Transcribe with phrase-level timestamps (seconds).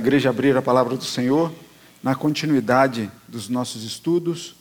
[0.00, 1.52] igreja abrir a palavra do Senhor
[2.02, 4.56] na continuidade dos nossos estudos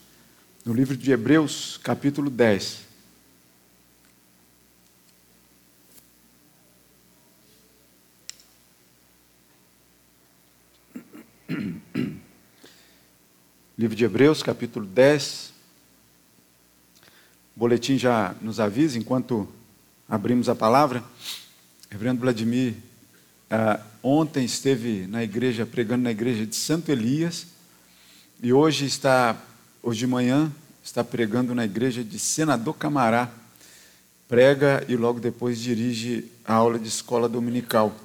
[0.65, 2.89] no livro de Hebreus, capítulo 10.
[13.77, 15.53] Livro de Hebreus, capítulo 10.
[17.55, 19.47] O boletim já nos avisa, enquanto
[20.09, 21.01] abrimos a palavra,
[21.89, 22.88] Reverendo Vladimir
[23.49, 27.47] ah, ontem esteve na igreja, pregando na igreja de Santo Elias,
[28.41, 29.35] e hoje está,
[29.81, 30.51] hoje de manhã,
[30.83, 33.31] está pregando na igreja de Senador Camará.
[34.27, 37.95] Prega e logo depois dirige a aula de escola dominical.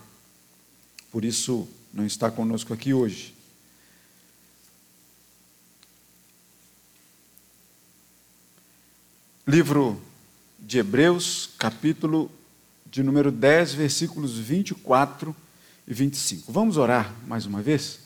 [1.13, 3.35] Por isso, não está conosco aqui hoje.
[9.47, 10.01] Livro
[10.59, 12.31] de Hebreus, capítulo
[12.95, 15.35] de número 10, versículos 24
[15.85, 16.53] e 25.
[16.53, 17.99] Vamos orar mais uma vez?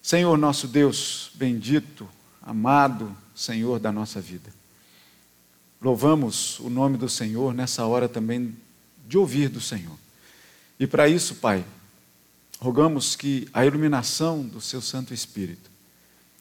[0.00, 2.08] Senhor nosso Deus, bendito,
[2.40, 4.50] amado Senhor da nossa vida.
[5.82, 8.56] Louvamos o nome do Senhor nessa hora também
[9.06, 9.98] de ouvir do Senhor.
[10.80, 11.62] E para isso, Pai,
[12.58, 15.70] rogamos que a iluminação do Seu Santo Espírito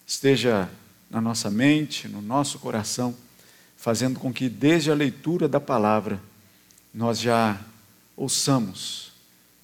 [0.08, 0.70] esteja
[1.10, 3.14] na nossa mente, no nosso coração,
[3.76, 6.22] fazendo com que desde a leitura da palavra
[6.94, 7.60] nós já
[8.16, 9.12] ouçamos,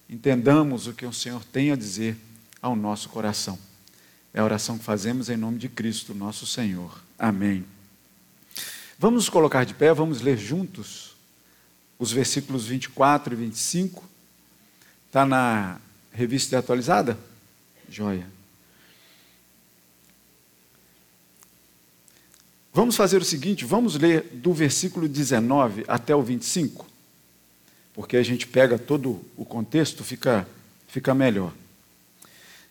[0.08, 2.16] entendamos o que o Senhor tem a dizer
[2.60, 3.58] ao nosso coração.
[4.34, 7.02] É a oração que fazemos em nome de Cristo, nosso Senhor.
[7.18, 7.64] Amém.
[8.98, 11.16] Vamos nos colocar de pé, vamos ler juntos
[11.98, 14.04] os versículos 24 e 25.
[15.06, 15.80] Está na
[16.12, 17.18] revista atualizada?
[17.88, 18.26] Joia.
[22.72, 26.91] Vamos fazer o seguinte: vamos ler do versículo 19 até o 25
[27.94, 30.48] porque a gente pega todo o contexto, fica,
[30.86, 31.52] fica melhor.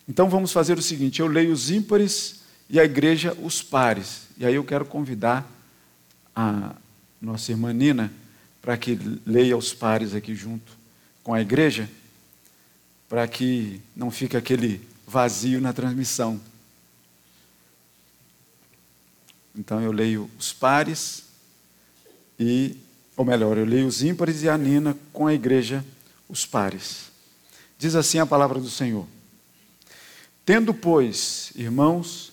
[0.08, 4.22] Então vamos fazer o seguinte: eu leio os ímpares e a igreja os pares.
[4.36, 5.48] E aí eu quero convidar
[6.34, 6.74] a
[7.20, 8.12] nossa irmã Nina
[8.60, 10.72] para que leia os pares aqui junto
[11.22, 11.88] com a igreja,
[13.08, 16.40] para que não fique aquele vazio na transmissão.
[19.54, 21.24] Então eu leio os pares
[22.38, 22.76] e
[23.16, 25.84] ou melhor, eu leio os ímpares e a Nina com a igreja,
[26.28, 27.12] os pares.
[27.78, 29.06] Diz assim a palavra do Senhor:
[30.44, 32.32] Tendo, pois, irmãos,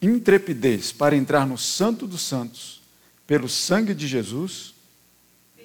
[0.00, 2.82] intrepidez para entrar no Santo dos Santos,
[3.26, 4.74] pelo sangue de Jesus,
[5.58, 5.64] e.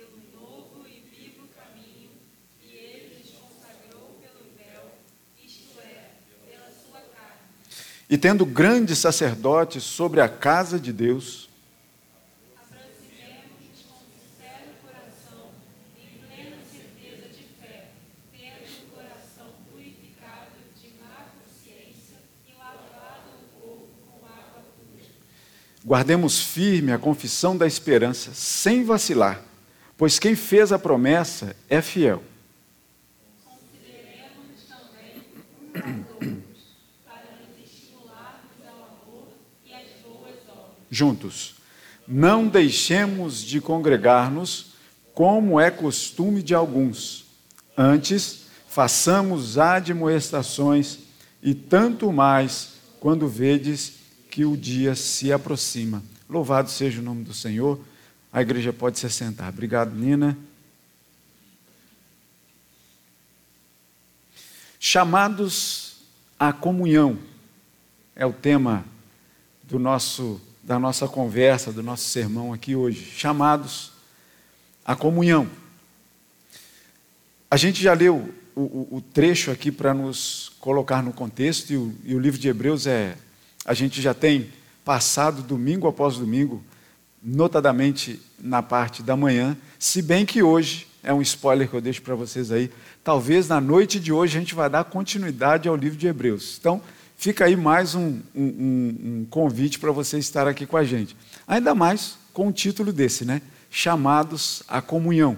[8.09, 11.48] E tendo grandes sacerdotes sobre a casa de Deus,
[25.85, 29.41] Guardemos firme a confissão da esperança, sem vacilar,
[29.97, 32.22] pois quem fez a promessa é fiel.
[33.45, 36.59] Consideremos também uns outros,
[37.06, 39.28] para nos estimularmos ao amor
[39.66, 40.75] e às boas obras.
[40.91, 41.56] Juntos,
[42.06, 44.73] não deixemos de congregar-nos,
[45.13, 47.25] como é costume de alguns.
[47.78, 51.00] Antes, façamos admoestações,
[51.41, 53.98] e tanto mais quando vedes
[54.29, 56.03] que o dia se aproxima.
[56.29, 57.79] Louvado seja o nome do Senhor.
[58.31, 59.50] A igreja pode se assentar.
[59.50, 60.38] Obrigado, Nina.
[64.79, 65.97] Chamados
[66.40, 67.17] à comunhão
[68.16, 68.85] é o tema
[69.63, 73.03] do nosso da nossa conversa, do nosso sermão aqui hoje.
[73.03, 73.91] Chamados
[74.85, 75.50] à comunhão.
[77.50, 81.78] A gente já leu o, o, o trecho aqui para nos colocar no contexto, e
[81.78, 83.17] o, e o livro de Hebreus é
[83.66, 84.50] a gente já tem
[84.84, 86.64] passado domingo após domingo,
[87.22, 92.02] notadamente na parte da manhã, se bem que hoje, é um spoiler que eu deixo
[92.02, 92.72] para vocês aí,
[93.03, 96.58] talvez na noite de hoje a gente vai dar continuidade ao livro de Hebreus.
[96.59, 96.81] Então,
[97.18, 101.16] fica aí mais um, um, um convite para você estar aqui com a gente.
[101.47, 103.41] Ainda mais com o título desse, né?
[103.70, 105.38] Chamados à comunhão.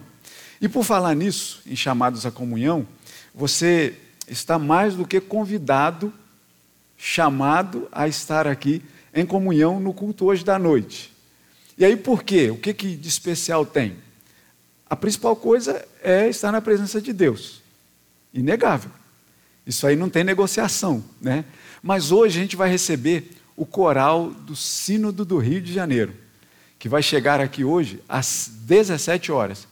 [0.61, 2.87] E por falar nisso, em chamados à comunhão,
[3.33, 3.95] você
[4.27, 6.13] está mais do que convidado
[7.03, 8.79] chamado a estar aqui
[9.11, 11.11] em comunhão no culto hoje da noite.
[11.75, 12.51] E aí por quê?
[12.51, 13.95] O que, que de especial tem?
[14.87, 17.63] A principal coisa é estar na presença de Deus.
[18.31, 18.91] Inegável.
[19.65, 21.43] Isso aí não tem negociação, né?
[21.81, 26.13] Mas hoje a gente vai receber o coral do Sínodo do Rio de Janeiro,
[26.77, 29.67] que vai chegar aqui hoje às 17 horas.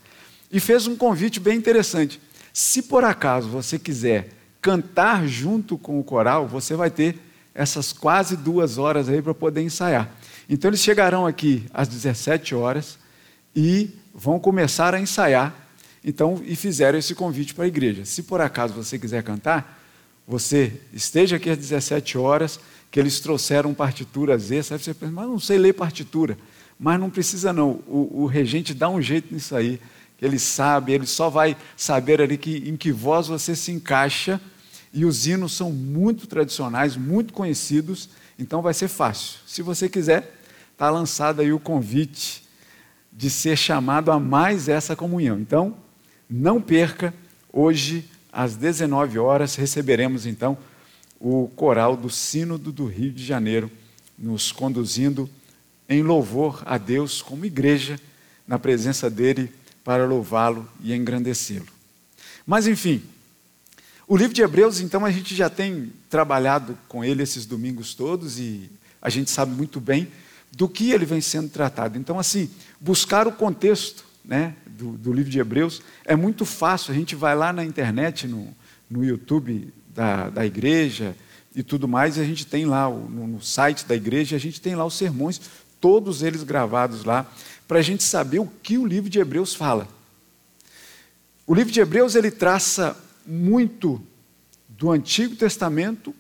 [0.51, 2.19] E fez um convite bem interessante.
[2.51, 4.29] Se por acaso você quiser
[4.61, 7.19] cantar junto com o coral, você vai ter
[7.53, 10.09] essas quase duas horas aí para poder ensaiar.
[10.49, 12.97] Então eles chegarão aqui às 17 horas
[13.55, 15.55] e vão começar a ensaiar.
[16.03, 18.05] Então, e fizeram esse convite para a igreja.
[18.05, 19.79] Se por acaso você quiser cantar,
[20.27, 22.59] você esteja aqui às 17 horas,
[22.89, 24.79] que eles trouxeram partituras extras.
[24.79, 26.37] Aí você pensa, mas não sei ler partitura.
[26.79, 29.81] Mas não precisa não, o, o regente dá um jeito nisso aí.
[30.21, 34.39] Ele sabe, ele só vai saber ali que, em que voz você se encaixa.
[34.93, 39.39] E os hinos são muito tradicionais, muito conhecidos, então vai ser fácil.
[39.45, 40.35] Se você quiser,
[40.71, 42.43] está lançado aí o convite
[43.11, 45.39] de ser chamado a mais essa comunhão.
[45.39, 45.75] Então,
[46.29, 47.13] não perca,
[47.51, 50.57] hoje às 19 horas receberemos então
[51.19, 53.69] o coral do Sínodo do Rio de Janeiro,
[54.17, 55.29] nos conduzindo
[55.87, 57.99] em louvor a Deus como igreja,
[58.47, 59.51] na presença dele,
[59.89, 61.65] para louvá-lo e engrandecê-lo.
[62.45, 63.01] Mas, enfim,
[64.07, 68.37] o livro de Hebreus, então, a gente já tem trabalhado com ele esses domingos todos
[68.37, 68.69] e
[69.01, 70.07] a gente sabe muito bem
[70.51, 71.97] do que ele vem sendo tratado.
[71.97, 76.93] Então, assim, buscar o contexto né, do, do livro de Hebreus é muito fácil.
[76.93, 78.47] A gente vai lá na internet, no,
[78.87, 81.15] no YouTube da, da igreja
[81.55, 84.61] e tudo mais, e a gente tem lá no, no site da igreja, a gente
[84.61, 85.41] tem lá os sermões,
[85.81, 87.25] todos eles gravados lá,
[87.69, 89.87] para a gente saber o que o livro de Hebreus fala.
[91.45, 94.01] O livro de Hebreus ele traça muito
[94.67, 96.15] do Antigo Testamento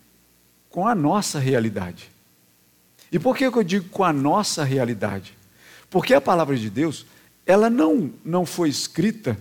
[0.69, 2.11] com a nossa realidade.
[3.11, 5.35] E por que eu digo com a nossa realidade?
[5.89, 7.07] Porque a palavra de Deus,
[7.47, 9.35] ela não, não foi escrita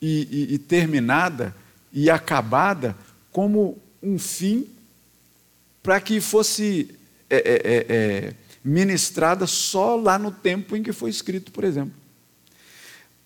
[0.00, 1.54] e, e, e terminada
[1.92, 2.96] e acabada
[3.30, 4.66] como um fim
[5.82, 6.96] para que fosse
[7.28, 8.34] é, é, é, é,
[8.64, 11.94] ministrada só lá no tempo em que foi escrito, por exemplo.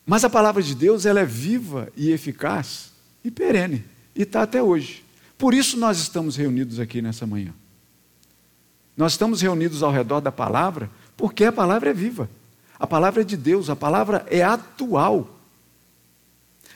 [0.04, 2.92] Mas a palavra de Deus ela é viva e eficaz
[3.24, 3.84] e perene
[4.14, 5.04] e está até hoje.
[5.38, 7.52] Por isso nós estamos reunidos aqui nessa manhã.
[8.96, 12.28] Nós estamos reunidos ao redor da palavra porque a palavra é viva.
[12.78, 15.38] A palavra é de Deus, a palavra é atual.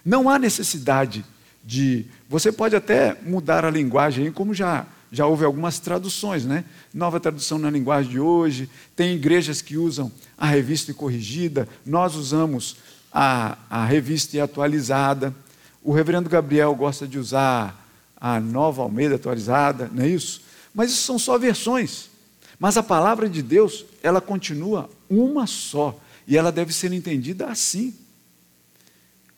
[0.04, 1.24] Não há necessidade
[1.64, 2.06] de.
[2.28, 6.64] Você pode até mudar a linguagem, como já, já houve algumas traduções, né?
[6.92, 12.14] Nova tradução na linguagem de hoje, tem igrejas que usam a revista e corrigida, nós
[12.14, 12.76] usamos
[13.12, 15.34] a, a revista e atualizada.
[15.82, 17.86] O reverendo Gabriel gosta de usar
[18.16, 20.42] a nova Almeida atualizada, não é isso?
[20.74, 22.10] Mas isso são só versões.
[22.58, 27.94] Mas a palavra de Deus, ela continua uma só, e ela deve ser entendida assim.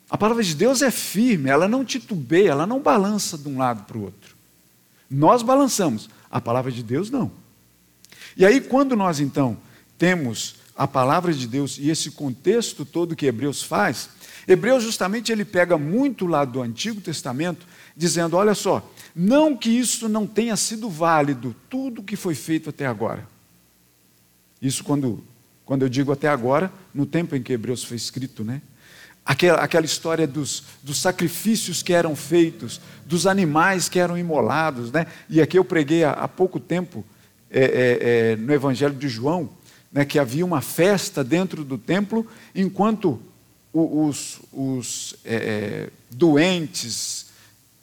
[0.08, 3.82] A palavra de Deus é firme, ela não titubeia, ela não balança de um lado
[3.84, 4.37] para o outro.
[5.10, 7.30] Nós balançamos, a palavra de Deus não.
[8.36, 9.56] E aí, quando nós então
[9.96, 14.10] temos a palavra de Deus e esse contexto todo que Hebreus faz,
[14.46, 17.66] Hebreus justamente ele pega muito lá do Antigo Testamento,
[17.96, 22.86] dizendo: olha só, não que isso não tenha sido válido, tudo que foi feito até
[22.86, 23.26] agora.
[24.62, 25.24] Isso quando,
[25.64, 28.62] quando eu digo até agora, no tempo em que Hebreus foi escrito, né?
[29.28, 34.90] Aquela, aquela história dos, dos sacrifícios que eram feitos, dos animais que eram imolados.
[34.90, 35.06] Né?
[35.28, 37.04] E aqui eu preguei há, há pouco tempo
[37.50, 37.98] é, é,
[38.32, 39.50] é, no Evangelho de João,
[39.92, 43.20] né, que havia uma festa dentro do templo, enquanto
[43.70, 47.26] os, os é, é, doentes,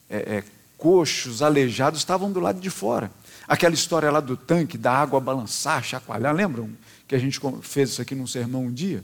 [0.09, 0.43] é,
[0.79, 3.11] coxos, aleijados estavam do lado de fora.
[3.47, 6.71] Aquela história lá do tanque, da água balançar, chacoalhar, lembram
[7.07, 9.03] que a gente fez isso aqui num sermão um dia?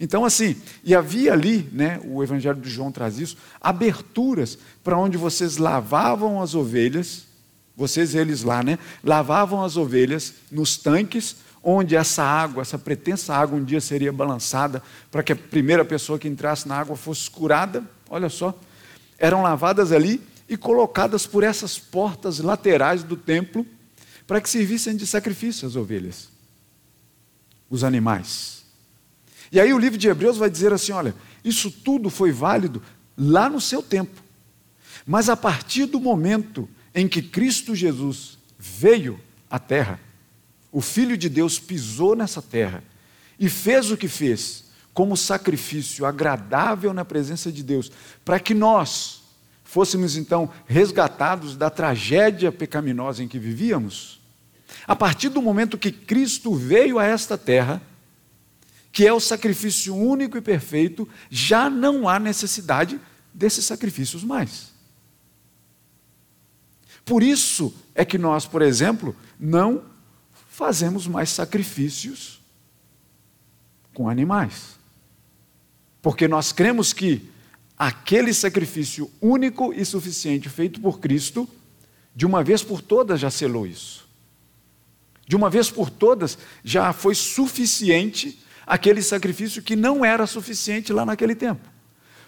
[0.00, 5.18] Então, assim, e havia ali, né, o Evangelho de João traz isso, aberturas para onde
[5.18, 7.24] vocês lavavam as ovelhas,
[7.76, 13.58] vocês eles lá, né, lavavam as ovelhas nos tanques, onde essa água, essa pretensa água,
[13.58, 17.84] um dia seria balançada para que a primeira pessoa que entrasse na água fosse curada.
[18.08, 18.58] Olha só,
[19.18, 23.66] eram lavadas ali e colocadas por essas portas laterais do templo
[24.26, 26.30] para que servissem de sacrifício as ovelhas,
[27.68, 28.59] os animais.
[29.52, 31.14] E aí o livro de Hebreus vai dizer assim: olha,
[31.44, 32.82] isso tudo foi válido
[33.16, 34.22] lá no seu tempo.
[35.06, 39.18] Mas a partir do momento em que Cristo Jesus veio
[39.50, 39.98] à terra,
[40.70, 42.82] o Filho de Deus pisou nessa terra
[43.38, 47.90] e fez o que fez, como sacrifício agradável na presença de Deus,
[48.24, 49.22] para que nós
[49.64, 54.20] fôssemos então resgatados da tragédia pecaminosa em que vivíamos.
[54.86, 57.80] A partir do momento que Cristo veio a esta terra,
[58.92, 63.00] que é o sacrifício único e perfeito, já não há necessidade
[63.32, 64.72] desses sacrifícios mais.
[67.04, 69.84] Por isso é que nós, por exemplo, não
[70.50, 72.40] fazemos mais sacrifícios
[73.94, 74.78] com animais.
[76.02, 77.28] Porque nós cremos que
[77.76, 81.48] aquele sacrifício único e suficiente feito por Cristo,
[82.14, 84.08] de uma vez por todas já selou isso.
[85.26, 88.38] De uma vez por todas já foi suficiente
[88.70, 91.68] aquele sacrifício que não era suficiente lá naquele tempo.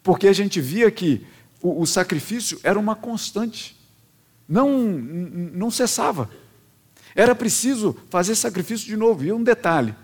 [0.02, 1.25] Porque a gente via que
[1.62, 3.76] o, o sacrifício era uma constante,
[4.49, 6.28] não, não cessava.
[7.14, 9.25] Era preciso fazer sacrifício de novo.
[9.25, 9.94] E um detalhe: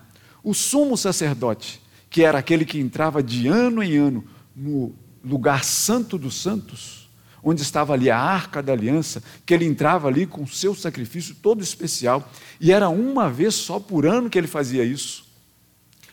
[0.41, 6.17] o sumo sacerdote, que era aquele que entrava de ano em ano no lugar santo
[6.17, 7.11] dos santos,
[7.43, 11.35] onde estava ali a arca da aliança, que ele entrava ali com o seu sacrifício
[11.35, 12.31] todo especial,
[12.61, 15.28] e era uma vez só por ano que ele fazia isso,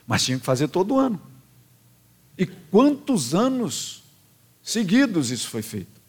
[0.06, 1.20] mas tinha que fazer todo ano.
[2.38, 4.04] E quantos anos
[4.62, 6.00] seguidos isso foi feito?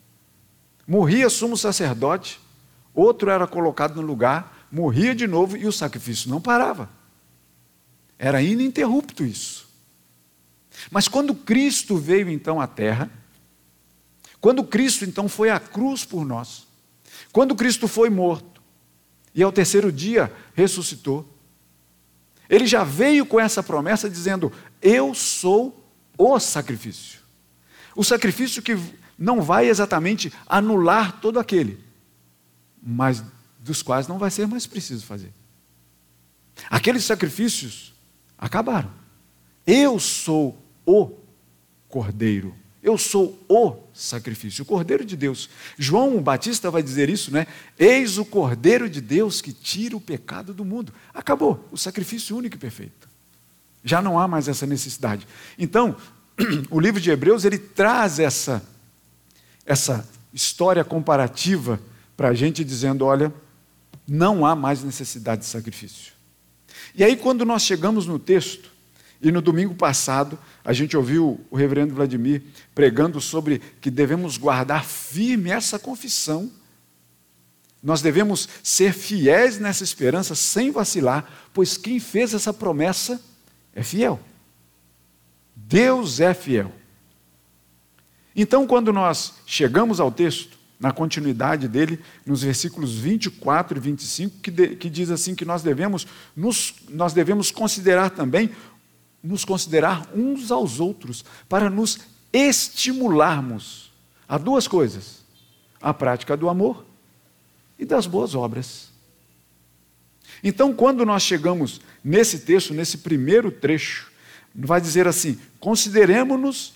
[0.88, 2.40] Morria sumo sacerdote,
[2.94, 6.90] outro era colocado no lugar, morria de novo e o sacrifício não parava.
[8.20, 9.68] Era ininterrupto isso.
[10.92, 13.10] Mas quando Cristo veio então à terra,
[14.40, 16.68] quando Cristo então foi à cruz por nós,
[17.32, 18.62] quando Cristo foi morto
[19.34, 21.28] e ao terceiro dia ressuscitou,
[22.50, 24.52] ele já veio com essa promessa dizendo:
[24.82, 25.84] Eu sou
[26.18, 27.20] o sacrifício.
[27.96, 28.78] O sacrifício que
[29.18, 31.84] não vai exatamente anular todo aquele,
[32.82, 33.24] mas
[33.60, 35.34] dos quais não vai ser mais preciso fazer.
[36.70, 37.94] Aqueles sacrifícios
[38.38, 38.92] acabaram.
[39.66, 41.12] Eu sou o
[41.90, 42.56] Cordeiro.
[42.88, 45.50] Eu sou o sacrifício, o Cordeiro de Deus.
[45.78, 47.46] João Batista vai dizer isso, né?
[47.78, 50.94] Eis o Cordeiro de Deus que tira o pecado do mundo.
[51.14, 53.10] Acabou, o sacrifício único e perfeito.
[53.84, 55.28] Já não há mais essa necessidade.
[55.60, 55.98] Então,
[56.72, 58.64] o livro de Hebreus ele traz essa
[59.66, 61.82] essa história comparativa
[62.16, 63.34] para a gente dizendo, olha,
[64.08, 66.14] não há mais necessidade de sacrifício.
[66.96, 68.77] E aí quando nós chegamos no texto
[69.22, 72.44] e no domingo passado, a gente ouviu o reverendo Vladimir
[72.76, 76.52] pregando sobre que devemos guardar firme essa confissão.
[77.82, 83.20] Nós devemos ser fiéis nessa esperança sem vacilar, pois quem fez essa promessa
[83.74, 84.20] é fiel.
[85.56, 86.72] Deus é fiel.
[88.36, 94.52] Então, quando nós chegamos ao texto, na continuidade dele, nos versículos 24 e 25, que,
[94.52, 96.06] de, que diz assim que nós devemos,
[96.36, 98.52] nos, nós devemos considerar também
[99.24, 102.00] nos considerar uns aos outros, para nos
[102.32, 103.92] estimularmos
[104.28, 105.24] a duas coisas:
[105.82, 106.86] a prática do amor
[107.78, 108.90] e das boas obras.
[110.44, 114.12] Então, quando nós chegamos nesse texto, nesse primeiro trecho,
[114.54, 116.74] vai dizer assim: consideremos-nos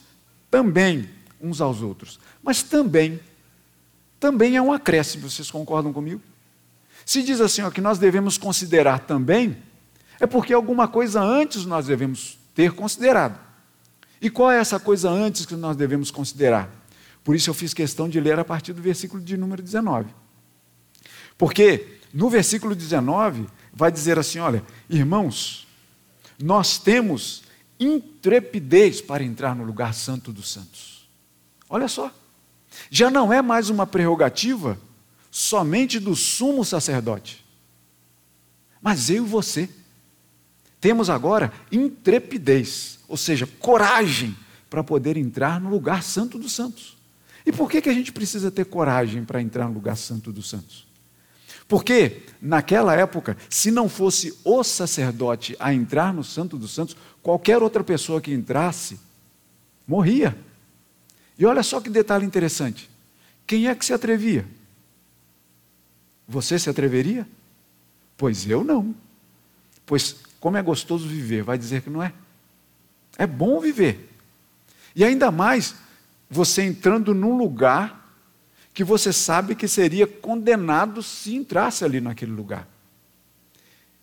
[0.50, 2.20] também uns aos outros.
[2.44, 3.20] Mas também,
[4.20, 6.22] também é um acréscimo, vocês concordam comigo?
[7.06, 9.58] Se diz assim, ó, que nós devemos considerar também,
[10.22, 13.40] é porque alguma coisa antes nós devemos ter considerado.
[14.22, 16.70] E qual é essa coisa antes que nós devemos considerar?
[17.24, 20.14] Por isso eu fiz questão de ler a partir do versículo de número 19.
[21.40, 25.68] Porque no versículo 19 vai dizer assim: olha, irmãos,
[26.40, 27.42] nós temos
[27.80, 31.10] intrepidez para entrar no lugar santo dos santos.
[31.68, 32.14] Olha só,
[32.92, 34.80] já não é mais uma prerrogativa
[35.32, 37.44] somente do sumo sacerdote,
[38.84, 39.68] mas eu e você.
[40.82, 44.36] Temos agora intrepidez, ou seja, coragem
[44.68, 46.98] para poder entrar no lugar santo dos santos.
[47.46, 50.50] E por que, que a gente precisa ter coragem para entrar no lugar santo dos
[50.50, 50.88] santos?
[51.68, 57.62] Porque naquela época, se não fosse o sacerdote a entrar no santo dos santos, qualquer
[57.62, 59.00] outra pessoa que entrasse
[59.88, 60.36] morria.
[61.38, 62.90] E olha só que detalhe interessante.
[63.46, 64.48] Quem é que se atrevia?
[66.28, 67.28] Você se atreveria?
[68.18, 68.96] Pois eu não.
[69.86, 72.12] Pois como é gostoso viver, vai dizer que não é?
[73.18, 74.10] É bom viver.
[74.96, 75.76] E ainda mais
[76.30, 78.02] você entrando num lugar
[78.74, 82.68] que você sabe que seria condenado se entrasse ali naquele lugar.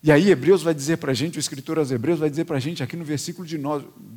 [0.00, 2.56] E aí Hebreus vai dizer para a gente, o escritor aos Hebreus vai dizer para
[2.56, 3.58] a gente aqui no versículo de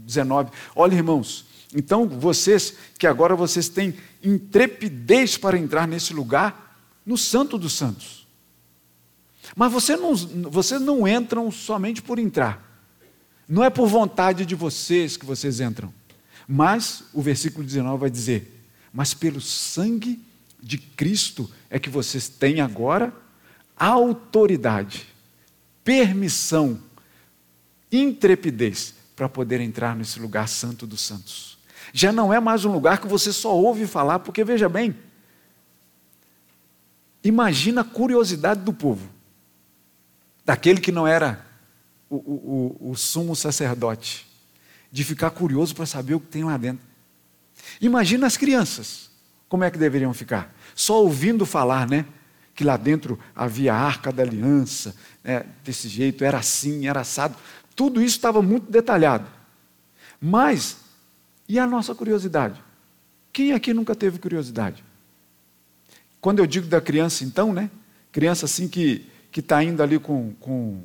[0.05, 7.17] 19, olha irmãos, então vocês, que agora vocês têm intrepidez para entrar nesse lugar, no
[7.17, 8.20] santo dos santos.
[9.55, 12.69] Mas você não, vocês não entram somente por entrar.
[13.47, 15.93] Não é por vontade de vocês que vocês entram.
[16.47, 20.21] Mas o versículo 19 vai dizer: Mas pelo sangue
[20.61, 23.13] de Cristo é que vocês têm agora
[23.75, 25.07] autoridade,
[25.83, 26.79] permissão,
[27.91, 31.57] intrepidez para poder entrar nesse lugar santo dos santos.
[31.91, 34.95] Já não é mais um lugar que você só ouve falar, porque veja bem,
[37.23, 39.09] imagina a curiosidade do povo
[40.45, 41.45] daquele que não era
[42.09, 44.27] o, o, o, sumo sacerdote,
[44.91, 46.85] de ficar curioso para saber o que tem lá dentro.
[47.79, 49.09] Imagina as crianças,
[49.47, 50.53] como é que deveriam ficar?
[50.75, 52.05] Só ouvindo falar, né?
[52.53, 55.45] Que lá dentro havia a arca da aliança, né?
[55.63, 57.35] desse jeito, era assim, era assado.
[57.75, 59.25] Tudo isso estava muito detalhado.
[60.19, 60.77] Mas,
[61.47, 62.61] e a nossa curiosidade?
[63.31, 64.83] Quem aqui nunca teve curiosidade?
[66.19, 67.71] Quando eu digo da criança, então, né?
[68.11, 70.81] Criança assim que está indo ali com, com,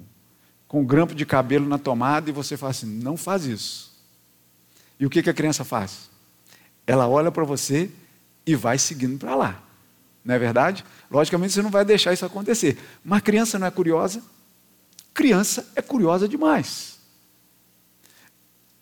[0.69, 3.93] com um grampo de cabelo na tomada e você fala assim: não faz isso.
[4.99, 6.09] E o que, que a criança faz?
[6.87, 7.91] Ela olha para você
[8.47, 9.63] e vai seguindo para lá.
[10.25, 10.85] Não é verdade?
[11.11, 12.79] Logicamente você não vai deixar isso acontecer.
[13.05, 14.23] Mas criança não é curiosa?
[15.13, 16.99] Criança é curiosa demais.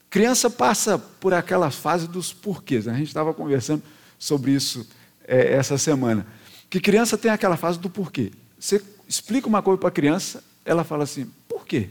[0.09, 2.87] Criança passa por aquela fase dos porquês.
[2.87, 2.95] Né?
[2.95, 3.83] A gente estava conversando
[4.19, 4.89] sobre isso
[5.27, 6.27] é, essa semana.
[6.71, 8.33] Que criança tem aquela fase do porquê.
[8.65, 11.91] Você explica uma coisa para a criança, ela fala assim: por quê?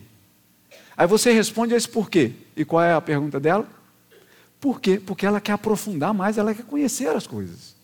[0.98, 2.32] Aí você responde a esse porquê.
[2.56, 3.68] E qual é a pergunta dela?
[4.60, 5.00] Por quê?
[5.00, 7.75] Porque ela quer aprofundar mais, ela quer conhecer as coisas.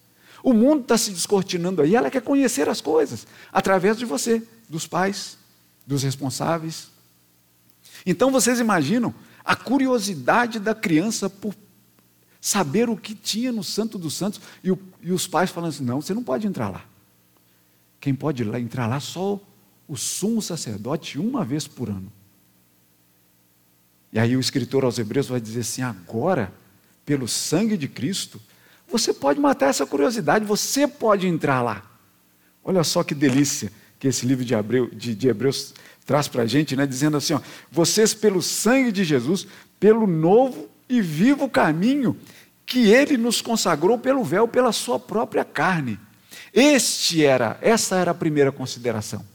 [0.41, 4.87] O mundo está se descortinando aí, ela quer conhecer as coisas através de você, dos
[4.87, 5.37] pais,
[5.85, 6.87] dos responsáveis.
[8.07, 9.13] Então vocês imaginam
[9.45, 11.53] a curiosidade da criança por
[12.41, 15.83] saber o que tinha no Santo dos Santos e, o, e os pais falando assim:
[15.83, 16.88] não, você não pode entrar lá.
[17.99, 19.39] Quem pode entrar lá só
[19.87, 22.11] o sumo sacerdote uma vez por ano.
[24.11, 26.53] E aí o escritor aos Hebreus vai dizer assim: agora
[27.05, 28.39] pelo sangue de Cristo,
[28.87, 31.83] você pode matar essa curiosidade, você pode entrar lá.
[32.63, 34.53] Olha só que delícia que esse livro de,
[34.95, 35.73] de, de Hebreus
[36.05, 37.41] traz para a gente, né, dizendo assim: ó,
[37.71, 39.47] vocês, pelo sangue de Jesus,
[39.79, 42.15] pelo novo e vivo caminho
[42.65, 45.99] que ele nos consagrou pelo véu, pela sua própria carne.
[46.53, 49.25] Este era, essa era a primeira consideração.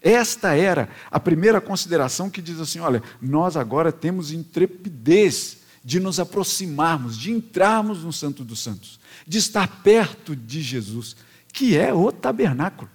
[0.00, 6.20] Esta era a primeira consideração que diz assim: olha, nós agora temos intrepidez de nos
[6.20, 11.16] aproximarmos, de entrarmos no Santo dos Santos, de estar perto de Jesus,
[11.52, 12.90] que é o tabernáculo,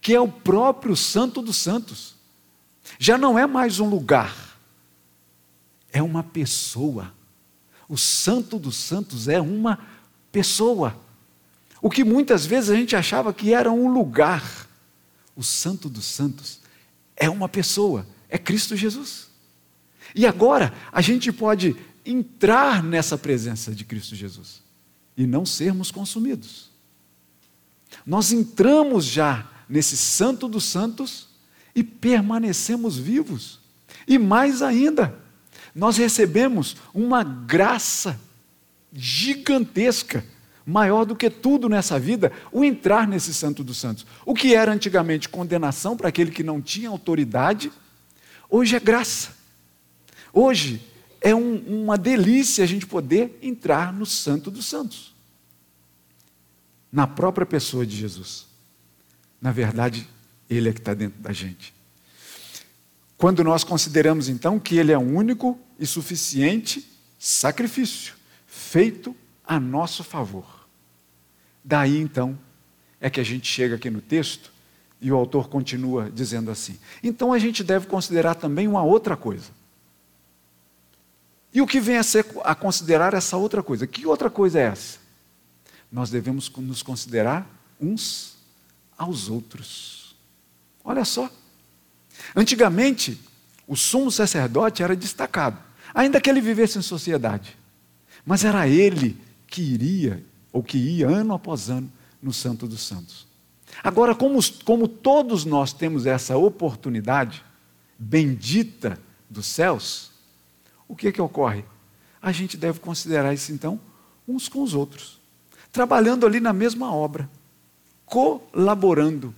[0.00, 2.14] que é o próprio Santo dos Santos.
[2.98, 4.34] Já não é mais um lugar,
[5.92, 7.12] é uma pessoa.
[7.88, 9.78] O Santo dos Santos é uma
[10.30, 10.96] pessoa.
[11.82, 14.68] O que muitas vezes a gente achava que era um lugar,
[15.34, 16.60] o Santo dos Santos
[17.16, 19.28] é uma pessoa, é Cristo Jesus.
[20.14, 24.62] E agora a gente pode entrar nessa presença de Cristo Jesus
[25.16, 26.70] e não sermos consumidos.
[28.06, 31.28] Nós entramos já nesse Santo dos Santos
[31.74, 33.58] e permanecemos vivos.
[34.06, 35.18] E mais ainda,
[35.74, 38.20] nós recebemos uma graça
[38.92, 40.24] gigantesca,
[40.64, 44.06] maior do que tudo nessa vida, o entrar nesse Santo dos Santos.
[44.24, 47.72] O que era antigamente condenação para aquele que não tinha autoridade,
[48.48, 49.34] hoje é graça.
[50.32, 50.82] Hoje
[51.20, 55.14] é um, uma delícia a gente poder entrar no Santo dos Santos.
[56.90, 58.46] Na própria pessoa de Jesus.
[59.40, 60.08] Na verdade,
[60.48, 61.74] Ele é que está dentro da gente.
[63.16, 68.14] Quando nós consideramos então que Ele é um único e suficiente sacrifício
[68.46, 69.14] feito
[69.52, 70.46] a nosso favor.
[71.62, 72.38] Daí então
[73.00, 74.50] é que a gente chega aqui no texto
[74.98, 79.50] e o autor continua dizendo assim: então a gente deve considerar também uma outra coisa.
[81.52, 83.86] E o que vem a, ser, a considerar essa outra coisa?
[83.86, 84.98] Que outra coisa é essa?
[85.90, 87.46] Nós devemos nos considerar
[87.78, 88.38] uns
[88.96, 90.16] aos outros.
[90.82, 91.30] Olha só.
[92.34, 93.20] Antigamente,
[93.68, 95.58] o sumo sacerdote era destacado,
[95.92, 97.54] ainda que ele vivesse em sociedade.
[98.24, 99.20] Mas era ele
[99.52, 103.26] que iria, ou que ia ano após ano, no Santo dos Santos.
[103.84, 107.44] Agora, como, como todos nós temos essa oportunidade
[107.98, 110.10] bendita dos céus,
[110.88, 111.64] o que, que ocorre?
[112.20, 113.78] A gente deve considerar isso então
[114.26, 115.20] uns com os outros,
[115.70, 117.28] trabalhando ali na mesma obra,
[118.06, 119.34] colaborando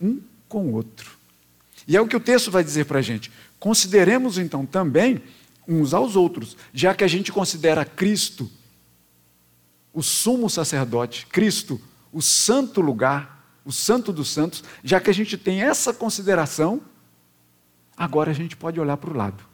[0.00, 1.16] um com o outro.
[1.86, 3.30] E é o que o texto vai dizer para a gente.
[3.60, 5.22] Consideremos então também
[5.68, 8.50] uns aos outros, já que a gente considera Cristo
[9.92, 11.80] o sumo sacerdote, Cristo
[12.12, 16.80] o santo lugar, o santo dos santos, já que a gente tem essa consideração,
[17.96, 19.44] agora a gente pode olhar para o lado.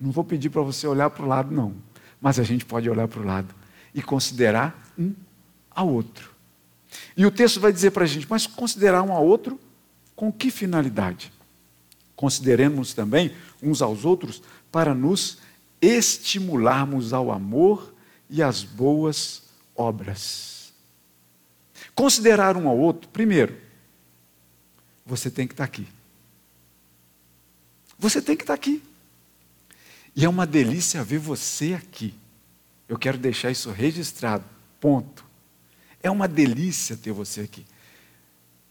[0.00, 1.74] Não vou pedir para você olhar para o lado, não.
[2.20, 3.54] Mas a gente pode olhar para o lado
[3.94, 5.14] e considerar um
[5.70, 6.30] ao outro.
[7.16, 9.60] E o texto vai dizer para a gente, mas considerar um ao outro
[10.14, 11.32] com que finalidade?
[12.14, 15.38] Consideremos também uns aos outros para nos
[15.80, 17.94] estimularmos ao amor
[18.28, 19.42] e às boas
[19.74, 20.72] obras.
[21.94, 23.56] Considerar um ao outro, primeiro,
[25.04, 25.86] você tem que estar aqui.
[27.98, 28.82] Você tem que estar aqui.
[30.14, 32.14] E é uma delícia ver você aqui.
[32.88, 34.44] Eu quero deixar isso registrado.
[34.80, 35.24] Ponto.
[36.02, 37.66] É uma delícia ter você aqui.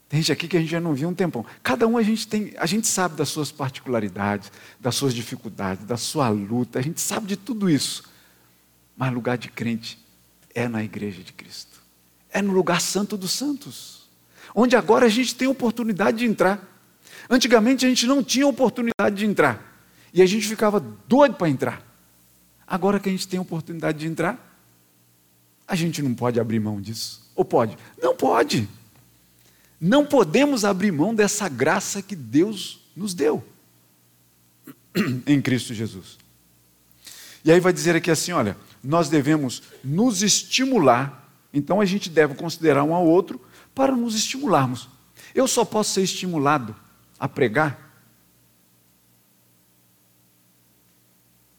[0.08, 1.44] Tem gente aqui que a gente já não viu um tempão.
[1.62, 5.96] Cada um a gente tem, a gente sabe das suas particularidades, das suas dificuldades, da
[5.96, 8.04] sua luta, a gente sabe de tudo isso.
[8.96, 9.98] Mas lugar de crente
[10.54, 11.82] é na igreja de Cristo.
[12.30, 14.08] É no lugar santo dos santos.
[14.54, 16.66] Onde agora a gente tem oportunidade de entrar.
[17.28, 19.62] Antigamente a gente não tinha oportunidade de entrar.
[20.12, 21.82] E a gente ficava doido para entrar.
[22.66, 24.42] Agora que a gente tem oportunidade de entrar,
[25.68, 27.30] a gente não pode abrir mão disso.
[27.34, 27.76] Ou pode?
[28.00, 28.68] Não pode.
[29.80, 33.46] Não podemos abrir mão dessa graça que Deus nos deu
[35.26, 36.18] em Cristo Jesus.
[37.44, 38.56] E aí vai dizer aqui assim: olha,
[38.86, 43.40] nós devemos nos estimular, então a gente deve considerar um ao outro
[43.74, 44.88] para nos estimularmos.
[45.34, 46.74] Eu só posso ser estimulado
[47.18, 47.84] a pregar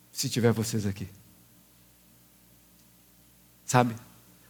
[0.10, 1.08] se tiver vocês aqui.
[3.66, 3.94] Sabe?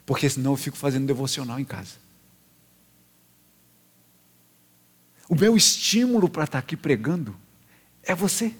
[0.05, 1.95] Porque senão eu fico fazendo devocional em casa.
[5.27, 7.35] O meu estímulo para estar aqui pregando
[8.03, 8.55] é você.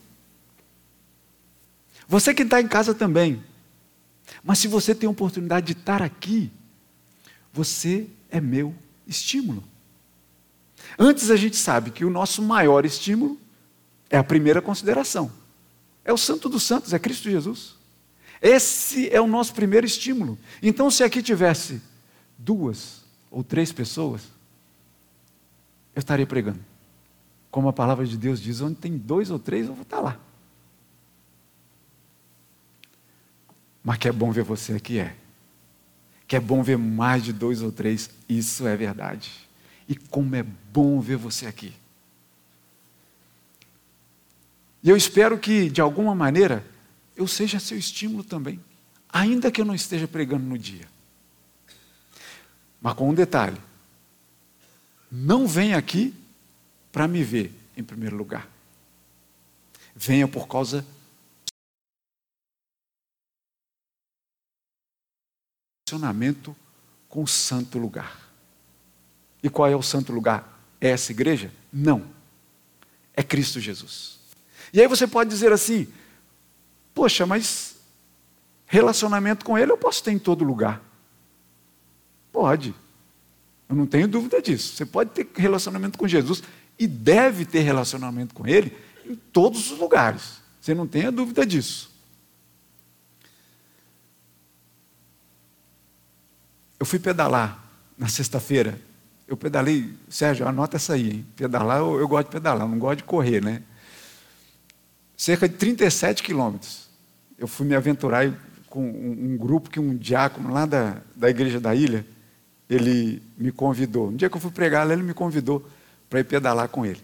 [2.08, 3.44] Você que está em casa também.
[4.44, 6.52] Mas se você tem a oportunidade de estar aqui,
[7.52, 9.64] você é meu estímulo.
[10.98, 13.40] Antes a gente sabe que o nosso maior estímulo
[14.10, 15.32] é a primeira consideração.
[16.06, 17.76] É o Santo dos Santos, é Cristo Jesus.
[18.42, 20.38] Esse é o nosso primeiro estímulo.
[20.62, 21.82] Então, se aqui tivesse
[22.38, 24.22] duas ou três pessoas,
[25.96, 26.60] eu estaria pregando.
[27.50, 30.20] Como a palavra de Deus diz, onde tem dois ou três, eu vou estar lá.
[33.88, 35.16] Mas que é bom ver você aqui, é.
[36.28, 39.32] Que é bom ver mais de dois ou três, isso é verdade.
[39.88, 41.74] E como é bom ver você aqui.
[44.84, 46.66] E eu espero que, de alguma maneira,
[47.16, 48.60] eu seja seu estímulo também,
[49.08, 50.86] ainda que eu não esteja pregando no dia.
[52.82, 53.58] Mas com um detalhe:
[55.10, 56.14] não venha aqui
[56.92, 58.50] para me ver, em primeiro lugar.
[59.96, 60.86] Venha por causa
[65.88, 66.56] relacionamento
[67.08, 68.20] com o santo lugar.
[69.42, 70.60] E qual é o santo lugar?
[70.82, 71.52] É essa igreja?
[71.72, 72.04] Não.
[73.14, 74.20] É Cristo Jesus.
[74.74, 75.88] E aí você pode dizer assim:
[76.94, 77.78] Poxa, mas
[78.66, 80.82] relacionamento com Ele eu posso ter em todo lugar.
[82.32, 82.76] Pode.
[83.70, 84.76] Eu não tenho dúvida disso.
[84.76, 86.44] Você pode ter relacionamento com Jesus
[86.78, 90.42] e deve ter relacionamento com Ele em todos os lugares.
[90.60, 91.90] Você não tenha dúvida disso.
[96.80, 97.64] Eu fui pedalar
[97.98, 98.80] na sexta-feira.
[99.28, 101.26] Eu pedalei, Sérgio, anota essa aí, hein?
[101.36, 103.64] Pedalar, eu, eu gosto de pedalar, não gosto de correr, né?
[105.18, 106.88] Cerca de 37 quilômetros.
[107.38, 108.32] Eu fui me aventurar
[108.70, 112.06] com um, um grupo que um diácono lá da, da igreja da ilha,
[112.70, 114.12] ele me convidou.
[114.12, 115.68] No dia que eu fui pregar ele me convidou
[116.10, 117.02] para ir pedalar com ele.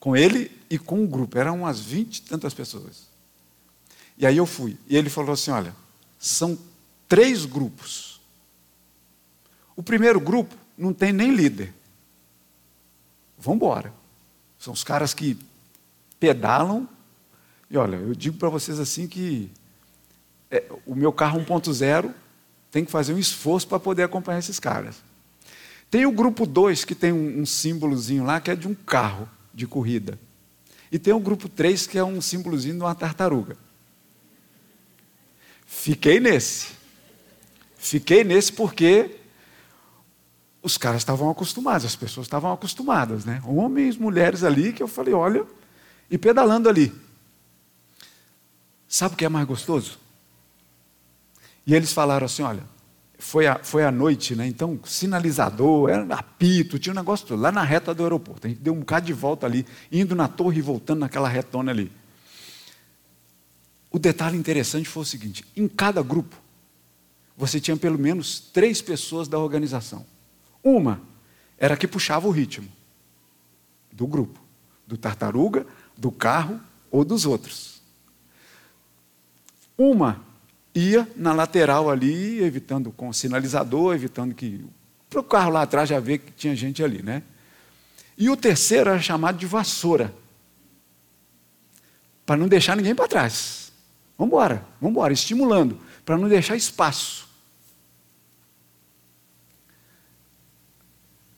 [0.00, 3.06] Com ele e com um grupo, eram umas vinte e tantas pessoas.
[4.18, 4.76] E aí eu fui.
[4.88, 5.74] E ele falou assim: olha,
[6.18, 6.58] são
[7.08, 8.11] três grupos.
[9.82, 11.74] O primeiro grupo não tem nem líder.
[13.36, 13.92] Vamos embora.
[14.56, 15.36] São os caras que
[16.20, 16.88] pedalam.
[17.68, 19.50] E olha, eu digo para vocês assim que
[20.48, 22.14] é, o meu carro 1.0
[22.70, 25.02] tem que fazer um esforço para poder acompanhar esses caras.
[25.90, 29.28] Tem o grupo 2, que tem um, um símbolozinho lá, que é de um carro
[29.52, 30.16] de corrida.
[30.92, 33.56] E tem o grupo 3, que é um símbolozinho de uma tartaruga.
[35.66, 36.68] Fiquei nesse.
[37.76, 39.18] Fiquei nesse porque
[40.62, 43.42] os caras estavam acostumados, as pessoas estavam acostumadas, né?
[43.44, 45.44] Homens, mulheres ali, que eu falei, olha,
[46.10, 46.92] e pedalando ali.
[48.86, 49.98] Sabe o que é mais gostoso?
[51.66, 52.62] E eles falaram assim: olha,
[53.18, 54.46] foi a, foi a noite, né?
[54.46, 58.46] Então, sinalizador, era apito, tinha um negócio lá na reta do aeroporto.
[58.46, 61.72] A gente deu um bocado de volta ali, indo na torre e voltando naquela retona
[61.72, 61.90] ali.
[63.90, 66.36] O detalhe interessante foi o seguinte: em cada grupo,
[67.36, 70.04] você tinha pelo menos três pessoas da organização.
[70.62, 71.00] Uma
[71.58, 72.68] era que puxava o ritmo
[73.90, 74.40] do grupo,
[74.86, 77.80] do tartaruga, do carro ou dos outros.
[79.76, 80.20] Uma
[80.74, 84.64] ia na lateral ali, evitando com o sinalizador, evitando que.
[85.10, 87.22] Para o carro lá atrás já ver que tinha gente ali, né?
[88.16, 90.14] E o terceiro era chamado de vassoura.
[92.24, 93.72] Para não deixar ninguém para trás.
[94.16, 97.28] Vamos embora, vamos embora, estimulando, para não deixar espaço.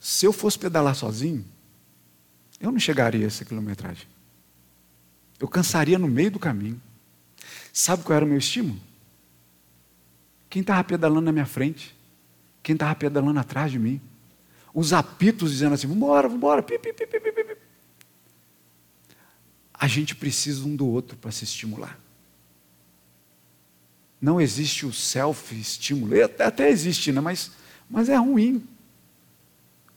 [0.05, 1.43] Se eu fosse pedalar sozinho,
[2.61, 4.07] eu não chegaria a essa quilometragem.
[5.41, 6.79] Eu cansaria no meio do caminho.
[7.73, 8.79] Sabe qual era o meu estímulo?
[10.51, 11.97] Quem estava pedalando na minha frente?
[12.63, 13.99] Quem estava pedalando atrás de mim?
[14.75, 17.57] Os apitos dizendo assim: vambora, vambora, pi, pi, pi, pi, pi, pi.
[19.73, 21.99] A gente precisa um do outro para se estimular.
[24.21, 26.23] Não existe o self-estímulo.
[26.23, 27.23] Até, até existe, né?
[27.23, 27.53] mas,
[27.89, 28.69] mas é ruim.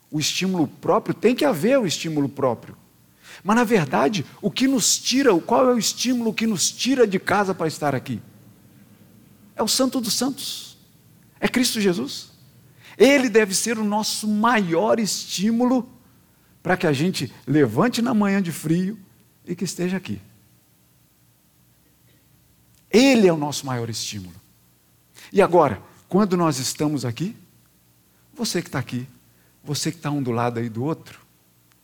[0.10, 2.78] O estímulo próprio, tem que haver o estímulo próprio.
[3.44, 7.20] Mas na verdade, o que nos tira, qual é o estímulo que nos tira de
[7.20, 8.22] casa para estar aqui?
[9.56, 10.78] É o Santo dos Santos.
[11.40, 12.32] É Cristo Jesus.
[12.98, 15.88] Ele deve ser o nosso maior estímulo
[16.64, 18.98] para que a gente levante na manhã de frio
[19.46, 20.20] e que esteja aqui.
[22.90, 24.36] Ele é o nosso maior estímulo.
[25.32, 27.36] E agora, quando nós estamos aqui,
[28.34, 29.08] você que está aqui,
[29.68, 31.20] você que está um do lado aí do outro,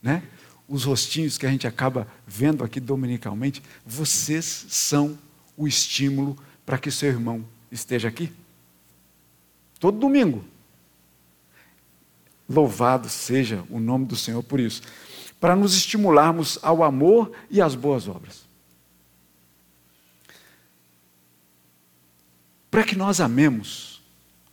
[0.01, 0.23] né?
[0.67, 5.19] Os rostinhos que a gente acaba vendo aqui dominicalmente, vocês são
[5.57, 8.31] o estímulo para que seu irmão esteja aqui.
[9.79, 10.45] Todo domingo.
[12.47, 14.81] Louvado seja o nome do Senhor por isso.
[15.39, 18.45] Para nos estimularmos ao amor e às boas obras.
[22.71, 24.01] Para que nós amemos,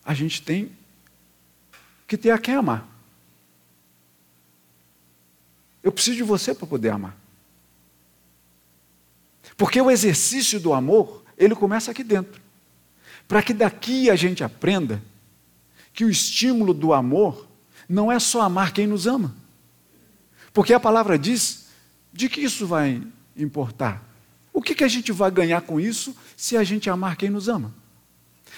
[0.04, 0.72] a gente tem
[2.08, 2.89] que ter a quem amar.
[5.82, 7.16] Eu preciso de você para poder amar.
[9.56, 12.40] Porque o exercício do amor, ele começa aqui dentro.
[13.26, 15.02] Para que daqui a gente aprenda
[15.92, 17.46] que o estímulo do amor
[17.88, 19.34] não é só amar quem nos ama.
[20.52, 21.66] Porque a palavra diz
[22.12, 23.02] de que isso vai
[23.36, 24.02] importar.
[24.52, 27.48] O que, que a gente vai ganhar com isso se a gente amar quem nos
[27.48, 27.72] ama?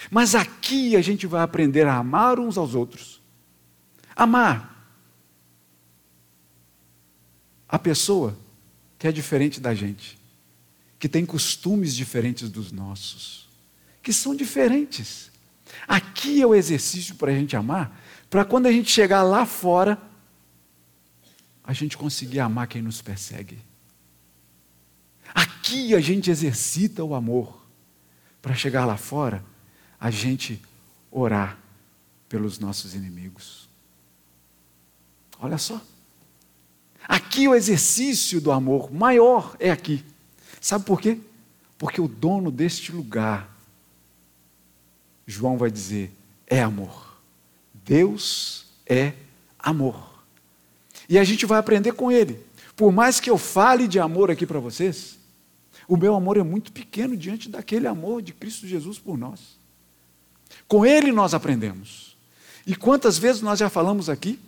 [0.09, 3.21] Mas aqui a gente vai aprender a amar uns aos outros.
[4.15, 4.72] Amar
[7.73, 8.37] a pessoa
[8.99, 10.19] que é diferente da gente,
[10.99, 13.49] que tem costumes diferentes dos nossos,
[13.99, 15.31] que são diferentes.
[15.87, 19.99] Aqui é o exercício para a gente amar, para quando a gente chegar lá fora,
[21.63, 23.57] a gente conseguir amar quem nos persegue.
[25.33, 27.59] Aqui a gente exercita o amor,
[28.39, 29.43] para chegar lá fora,
[29.99, 30.61] a gente
[31.09, 31.57] orar
[32.29, 33.67] pelos nossos inimigos.
[35.39, 35.81] Olha só.
[37.07, 40.03] Aqui o exercício do amor maior é aqui.
[40.61, 41.19] Sabe por quê?
[41.77, 43.49] Porque o dono deste lugar,
[45.27, 46.11] João vai dizer,
[46.47, 47.17] é amor.
[47.73, 49.13] Deus é
[49.59, 50.23] amor.
[51.09, 52.39] E a gente vai aprender com ele.
[52.75, 55.17] Por mais que eu fale de amor aqui para vocês,
[55.87, 59.57] o meu amor é muito pequeno diante daquele amor de Cristo Jesus por nós.
[60.67, 62.15] Com ele nós aprendemos.
[62.65, 64.39] E quantas vezes nós já falamos aqui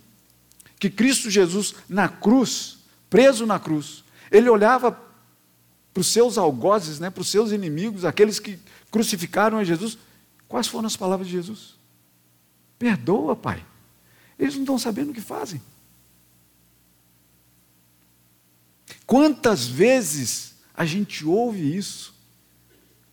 [0.78, 4.92] que Cristo Jesus, na cruz, preso na cruz, ele olhava
[5.92, 8.58] para os seus algozes, né, para os seus inimigos, aqueles que
[8.90, 9.96] crucificaram a Jesus.
[10.48, 11.74] Quais foram as palavras de Jesus?
[12.78, 13.64] Perdoa, Pai.
[14.38, 15.60] Eles não estão sabendo o que fazem.
[19.06, 22.14] Quantas vezes a gente ouve isso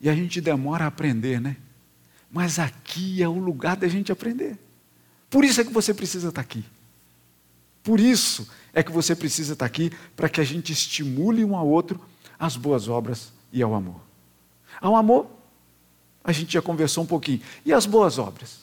[0.02, 1.56] e a gente demora a aprender, né?
[2.30, 4.58] Mas aqui é o lugar da gente aprender.
[5.30, 6.66] Por isso é que você precisa estar aqui.
[7.84, 11.68] Por isso é que você precisa estar aqui para que a gente estimule um ao
[11.68, 12.00] outro
[12.40, 14.02] às boas obras e ao amor.
[14.82, 15.28] Ao amor,
[16.24, 17.42] a gente já conversou um pouquinho.
[17.66, 18.60] E as boas obras?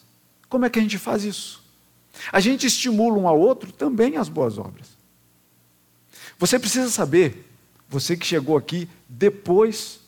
[0.48, 1.62] Como é que a gente faz isso?
[2.32, 4.88] A gente estimula um ao outro também às boas obras.
[6.38, 7.46] Você precisa saber,
[7.88, 10.00] você que chegou aqui depois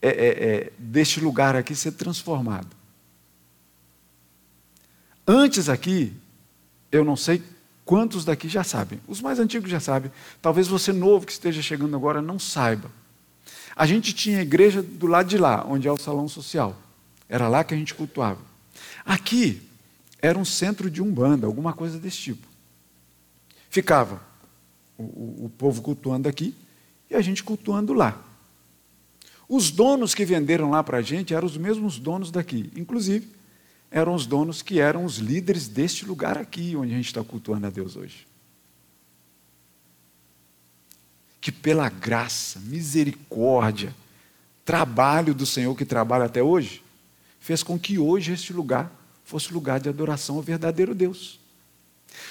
[0.00, 2.68] é, é, é, deste lugar aqui ser transformado.
[5.26, 6.12] Antes aqui,
[6.90, 7.42] eu não sei
[7.84, 9.00] Quantos daqui já sabem?
[9.08, 10.10] Os mais antigos já sabem.
[10.40, 12.90] Talvez você novo que esteja chegando agora não saiba.
[13.74, 16.76] A gente tinha a igreja do lado de lá, onde é o salão social.
[17.28, 18.40] Era lá que a gente cultuava.
[19.04, 19.62] Aqui
[20.20, 22.46] era um centro de umbanda, alguma coisa desse tipo.
[23.68, 24.20] Ficava
[24.96, 26.54] o, o, o povo cultuando aqui
[27.10, 28.22] e a gente cultuando lá.
[29.48, 32.70] Os donos que venderam lá para a gente eram os mesmos donos daqui.
[32.76, 33.28] Inclusive,
[33.92, 37.66] eram os donos que eram os líderes deste lugar aqui, onde a gente está cultuando
[37.66, 38.26] a Deus hoje.
[41.40, 43.94] Que pela graça, misericórdia,
[44.64, 46.82] trabalho do Senhor que trabalha até hoje,
[47.38, 48.90] fez com que hoje este lugar
[49.24, 51.38] fosse lugar de adoração ao verdadeiro Deus.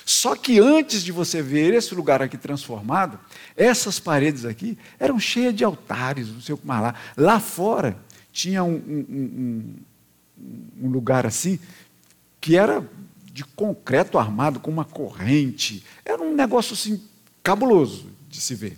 [0.05, 3.19] Só que antes de você ver esse lugar aqui transformado,
[3.55, 6.95] essas paredes aqui eram cheias de altares, não sei o que mais lá.
[7.15, 7.97] Lá fora
[8.31, 9.75] tinha um, um, um,
[10.37, 11.59] um lugar assim,
[12.39, 12.87] que era
[13.31, 15.83] de concreto armado com uma corrente.
[16.03, 17.01] Era um negócio assim
[17.41, 18.77] cabuloso de se ver.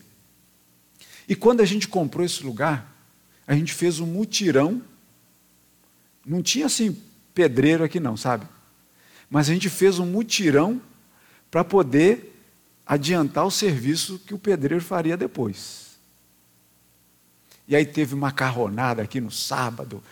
[1.27, 2.93] E quando a gente comprou esse lugar,
[3.47, 4.81] a gente fez um mutirão.
[6.25, 6.97] Não tinha assim
[7.33, 8.47] pedreiro aqui não, sabe?
[9.29, 10.81] Mas a gente fez um mutirão
[11.49, 12.33] para poder
[12.85, 15.97] adiantar o serviço que o pedreiro faria depois.
[17.67, 20.03] E aí teve macarronada aqui no sábado,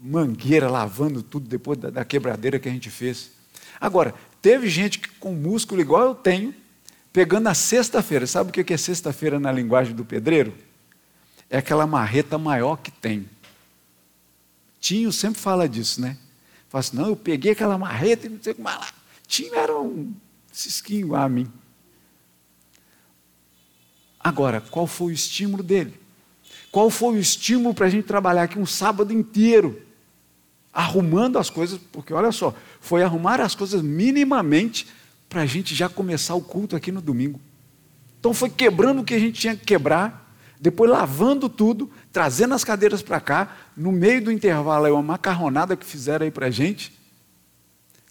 [0.00, 3.30] mangueira lavando tudo depois da, da quebradeira que a gente fez.
[3.78, 6.54] Agora, teve gente que, com músculo igual eu tenho,
[7.12, 8.26] pegando a sexta-feira.
[8.26, 10.54] Sabe o que é sexta-feira na linguagem do pedreiro?
[11.50, 13.28] É aquela marreta maior que tem.
[14.80, 16.16] Tinho sempre fala disso, né?
[16.68, 18.88] Fala assim, não, eu peguei aquela marreta e não sei como lá.
[19.26, 20.14] Tinho era um
[20.50, 21.50] cisquinho a mim.
[24.18, 25.98] Agora, qual foi o estímulo dele?
[26.70, 29.89] Qual foi o estímulo para a gente trabalhar aqui um sábado inteiro?
[30.72, 34.86] Arrumando as coisas, porque olha só, foi arrumar as coisas minimamente
[35.28, 37.40] para a gente já começar o culto aqui no domingo.
[38.18, 42.62] Então foi quebrando o que a gente tinha que quebrar, depois lavando tudo, trazendo as
[42.62, 46.50] cadeiras para cá, no meio do intervalo aí uma macarronada que fizeram aí para a
[46.50, 46.92] gente.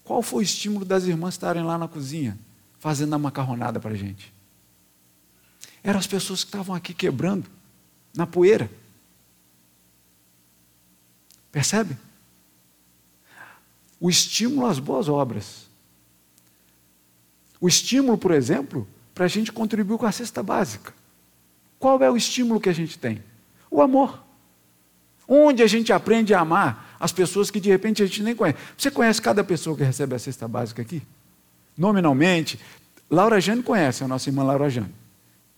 [0.04, 2.38] Qual foi o estímulo das irmãs estarem lá na cozinha,
[2.80, 4.34] fazendo a macarronada para a gente?
[5.84, 7.45] Eram as pessoas que estavam aqui quebrando
[8.15, 8.72] na poeira.
[11.52, 11.95] Percebe?
[14.00, 15.68] O estímulo às boas obras.
[17.60, 20.94] O estímulo, por exemplo, para a gente contribuir com a cesta básica.
[21.78, 23.22] Qual é o estímulo que a gente tem?
[23.70, 24.24] O amor.
[25.28, 28.58] Onde a gente aprende a amar as pessoas que de repente a gente nem conhece.
[28.78, 31.02] Você conhece cada pessoa que recebe a cesta básica aqui?
[31.78, 32.60] Nominalmente.
[33.10, 34.94] Laura Jane conhece a nossa irmã Laura Jane,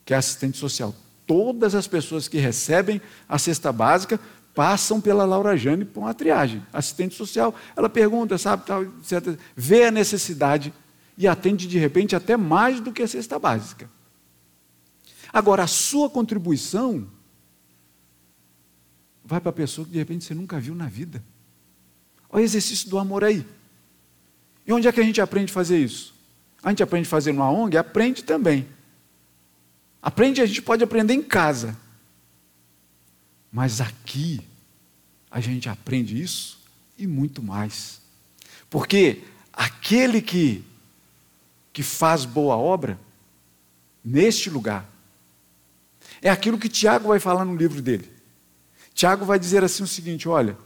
[0.06, 0.96] que é assistente social
[1.32, 4.20] todas as pessoas que recebem a cesta básica
[4.54, 6.66] passam pela Laura Jane por uma triagem.
[6.74, 9.38] Assistente social, ela pergunta, sabe, tal, etc.
[9.56, 10.74] Vê a necessidade
[11.18, 13.90] e atende de repente até mais do que a cesta básica.
[15.32, 17.08] Agora, a sua contribuição
[19.24, 21.24] vai para a pessoa que de repente você nunca viu na vida.
[22.30, 23.46] Olha o exercício do amor aí.
[24.66, 26.14] E onde é que a gente aprende a fazer isso?
[26.62, 27.78] A gente aprende a fazer numa ONG?
[27.78, 28.68] Aprende também.
[30.02, 31.78] Aprende, a gente pode aprender em casa.
[33.52, 34.42] Mas aqui,
[35.30, 36.60] a gente aprende isso
[36.98, 38.02] e muito mais.
[38.70, 40.64] Porque aquele que,
[41.74, 43.00] que faz boa obra,
[44.04, 44.90] neste lugar,
[46.22, 48.10] é aquilo que Tiago vai falar no livro dele.
[48.94, 50.58] Tiago vai dizer assim o seguinte: olha,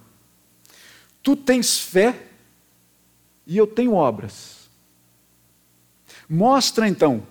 [1.23, 2.27] tu tens fé
[3.47, 4.69] e eu tenho obras.
[6.27, 7.25] Mostra então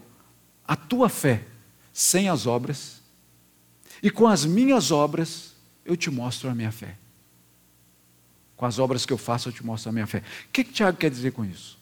[0.67, 1.45] a tua fé
[1.93, 3.03] sem as obras,
[4.05, 6.95] e com as minhas obras eu te mostro a minha fé.
[8.55, 10.19] Com as obras que eu faço, eu te mostro a minha fé.
[10.19, 11.79] O que, que Tiago quer dizer com isso?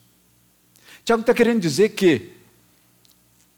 [1.05, 2.31] Tiago está querendo dizer que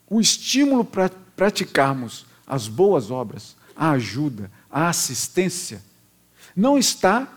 [0.08, 5.82] o estímulo para praticarmos as boas obras, a ajuda, a assistência,
[6.56, 7.30] não está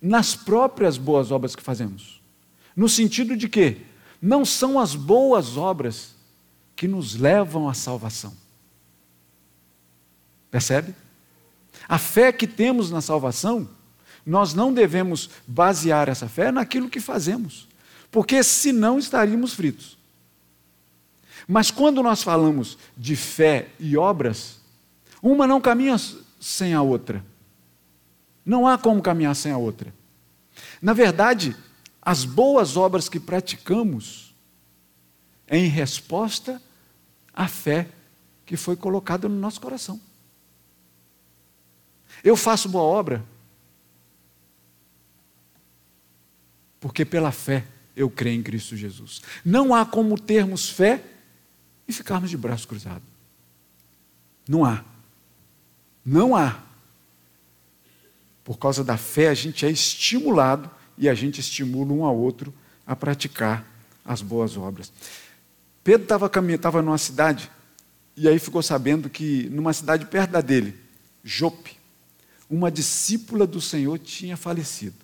[0.00, 2.22] nas próprias boas obras que fazemos.
[2.76, 3.84] No sentido de que
[4.22, 6.14] não são as boas obras
[6.76, 8.45] que nos levam à salvação.
[10.50, 10.94] Percebe?
[11.88, 13.68] A fé que temos na salvação,
[14.24, 17.68] nós não devemos basear essa fé naquilo que fazemos,
[18.10, 19.96] porque senão estaríamos fritos.
[21.46, 24.58] Mas quando nós falamos de fé e obras,
[25.22, 25.96] uma não caminha
[26.40, 27.24] sem a outra.
[28.44, 29.94] Não há como caminhar sem a outra.
[30.80, 31.56] Na verdade,
[32.02, 34.34] as boas obras que praticamos,
[35.48, 36.60] em resposta
[37.32, 37.88] a fé
[38.44, 40.00] que foi colocada no nosso coração.
[42.22, 43.24] Eu faço boa obra
[46.80, 47.64] porque pela fé
[47.96, 49.22] eu creio em Cristo Jesus.
[49.44, 51.02] Não há como termos fé
[51.88, 53.02] e ficarmos de braço cruzado.
[54.48, 54.84] Não há.
[56.04, 56.60] Não há.
[58.44, 62.54] Por causa da fé, a gente é estimulado e a gente estimula um ao outro
[62.86, 63.66] a praticar
[64.04, 64.92] as boas obras.
[65.82, 67.50] Pedro estava caminhando, estava numa cidade,
[68.16, 70.78] e aí ficou sabendo que numa cidade perto da dele,
[71.24, 71.75] Jope,
[72.48, 74.96] uma discípula do Senhor tinha falecido.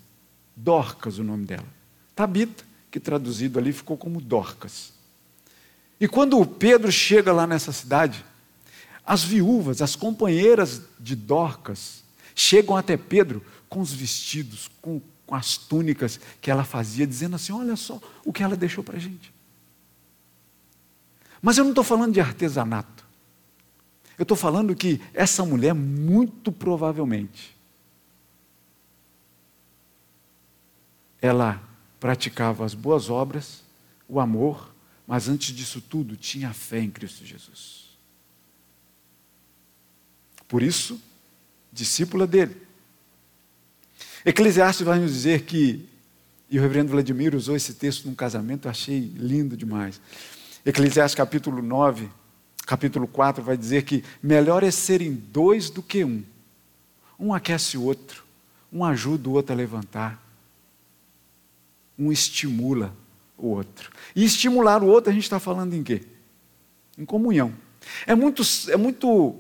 [0.57, 1.67] Dorcas, o nome dela.
[2.15, 4.93] Tabita, que traduzido ali ficou como Dorcas.
[5.99, 8.25] E quando o Pedro chega lá nessa cidade,
[9.05, 12.03] as viúvas, as companheiras de Dorcas,
[12.35, 17.53] chegam até Pedro com os vestidos, com, com as túnicas que ela fazia, dizendo assim:
[17.53, 19.33] Olha só o que ela deixou para a gente.
[21.41, 23.02] Mas eu não estou falando de artesanato.
[24.19, 27.57] Eu estou falando que essa mulher, muito provavelmente,
[31.21, 31.63] ela
[32.01, 33.63] praticava as boas obras,
[34.09, 34.75] o amor,
[35.07, 37.97] mas antes disso tudo, tinha fé em Cristo Jesus.
[40.49, 41.01] Por isso,
[41.73, 42.57] discípula dele.
[44.25, 45.89] Eclesiastes vai nos dizer que,
[46.51, 50.01] e o reverendo Vladimir usou esse texto num casamento, eu achei lindo demais.
[50.65, 52.09] Eclesiastes capítulo 9,
[52.73, 56.25] capítulo 4 vai dizer que melhor é serem dois do que um.
[57.21, 58.25] Um aquece o outro,
[58.73, 60.19] um ajuda o outro a levantar,
[61.99, 62.97] um estimula
[63.37, 63.91] o outro.
[64.17, 66.01] E estimular o outro, a gente está falando em quê?
[66.97, 67.53] Em comunhão.
[68.07, 69.37] É muito, é muito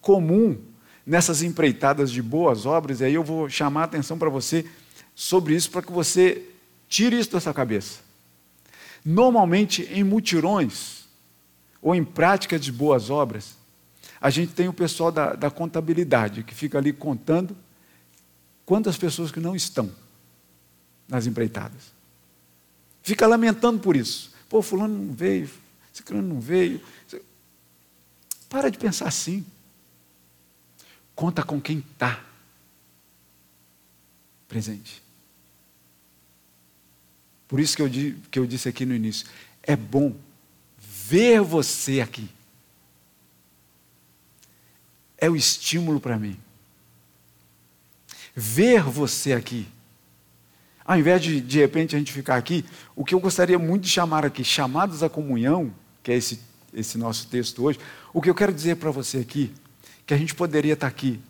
[0.00, 0.58] comum
[1.04, 4.64] nessas empreitadas de boas obras, e aí eu vou chamar a atenção para você
[5.14, 6.46] sobre isso, para que você
[6.88, 7.98] tire isso da sua cabeça.
[9.04, 10.99] Normalmente, em mutirões,
[11.82, 13.56] ou em práticas de boas obras,
[14.20, 17.56] a gente tem o pessoal da, da contabilidade, que fica ali contando
[18.66, 19.90] quantas pessoas que não estão
[21.08, 21.92] nas empreitadas.
[23.02, 24.32] Fica lamentando por isso.
[24.48, 25.50] Pô, fulano não veio,
[26.04, 26.80] fulano não veio.
[28.48, 29.44] Para de pensar assim.
[31.14, 32.22] Conta com quem está
[34.48, 35.02] presente.
[37.46, 37.90] Por isso que eu,
[38.30, 39.26] que eu disse aqui no início:
[39.62, 40.14] é bom
[41.10, 42.30] ver você aqui.
[45.18, 46.38] É o estímulo para mim.
[48.32, 49.66] Ver você aqui.
[50.84, 53.88] Ao invés de, de repente, a gente ficar aqui, o que eu gostaria muito de
[53.88, 56.40] chamar aqui, chamados à comunhão, que é esse,
[56.72, 57.80] esse nosso texto hoje,
[58.14, 59.52] o que eu quero dizer para você aqui,
[60.06, 61.20] que a gente poderia estar aqui,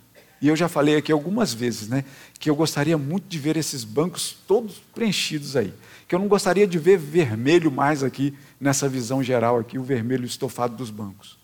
[0.41, 2.05] e eu já falei aqui algumas vezes, né,
[2.39, 5.75] que eu gostaria muito de ver esses bancos todos preenchidos aí,
[6.09, 10.25] que eu não gostaria de ver vermelho mais aqui, nessa visão geral aqui, o vermelho
[10.25, 11.39] estofado dos bancos.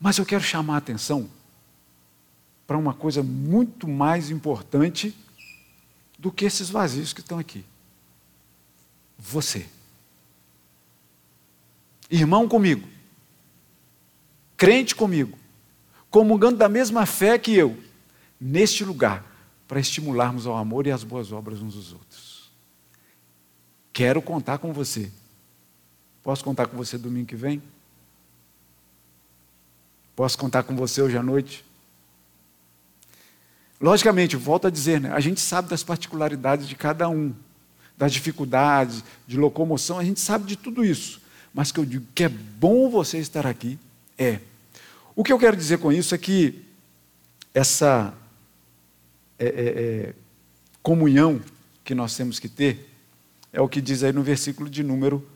[0.00, 1.28] Mas eu quero chamar a atenção
[2.66, 5.14] para uma coisa muito mais importante
[6.18, 7.64] do que esses vazios que estão aqui.
[9.18, 9.66] Você.
[12.10, 12.88] Irmão comigo.
[14.56, 15.38] Crente comigo.
[16.12, 17.76] Comungando da mesma fé que eu.
[18.40, 19.24] Neste lugar.
[19.66, 22.52] Para estimularmos ao amor e às boas obras uns dos outros.
[23.92, 25.10] Quero contar com você.
[26.22, 27.62] Posso contar com você domingo que vem?
[30.14, 31.64] Posso contar com você hoje à noite?
[33.80, 37.34] Logicamente, volto a dizer, né, a gente sabe das particularidades de cada um,
[37.96, 41.20] das dificuldades, de locomoção, a gente sabe de tudo isso.
[41.52, 43.78] Mas que eu digo que é bom você estar aqui,
[44.18, 44.40] é.
[45.14, 46.62] O que eu quero dizer com isso é que
[47.52, 48.14] essa
[49.38, 50.14] é, é, é,
[50.82, 51.40] comunhão
[51.84, 52.88] que nós temos que ter
[53.52, 55.26] é o que diz aí no versículo de número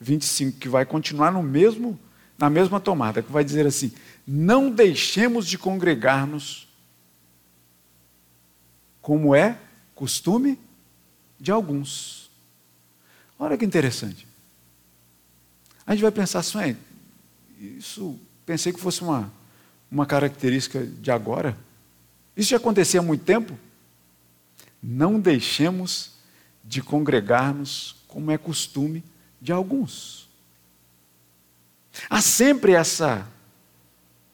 [0.00, 1.98] 25, que vai continuar no mesmo,
[2.38, 3.92] na mesma tomada, que vai dizer assim:
[4.26, 6.66] Não deixemos de congregar-nos
[9.02, 9.58] como é
[9.94, 10.58] costume
[11.38, 12.30] de alguns.
[13.38, 14.26] Olha que interessante.
[15.86, 16.76] A gente vai pensar assim,
[17.60, 19.30] isso pensei que fosse uma,
[19.90, 21.56] uma característica de agora.
[22.36, 23.58] Isso já acontecia há muito tempo?
[24.82, 26.12] Não deixemos
[26.64, 29.04] de congregar-nos como é costume
[29.40, 30.28] de alguns.
[32.08, 33.26] Há sempre essa,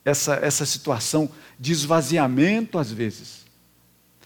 [0.04, 3.46] essa, essa situação de esvaziamento, às vezes.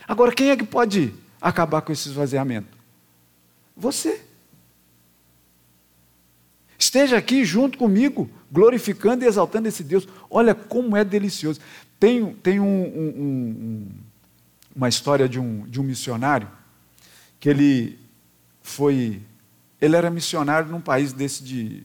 [0.07, 2.77] Agora, quem é que pode acabar com esse esvaziamento?
[3.77, 4.26] Você.
[6.79, 10.07] Esteja aqui junto comigo, glorificando e exaltando esse Deus.
[10.31, 11.61] Olha como é delicioso.
[11.99, 13.89] Tem, tem um, um, um,
[14.75, 16.49] uma história de um, de um missionário
[17.41, 17.99] que ele
[18.63, 19.23] foi.
[19.81, 21.83] Ele era missionário num país desse de,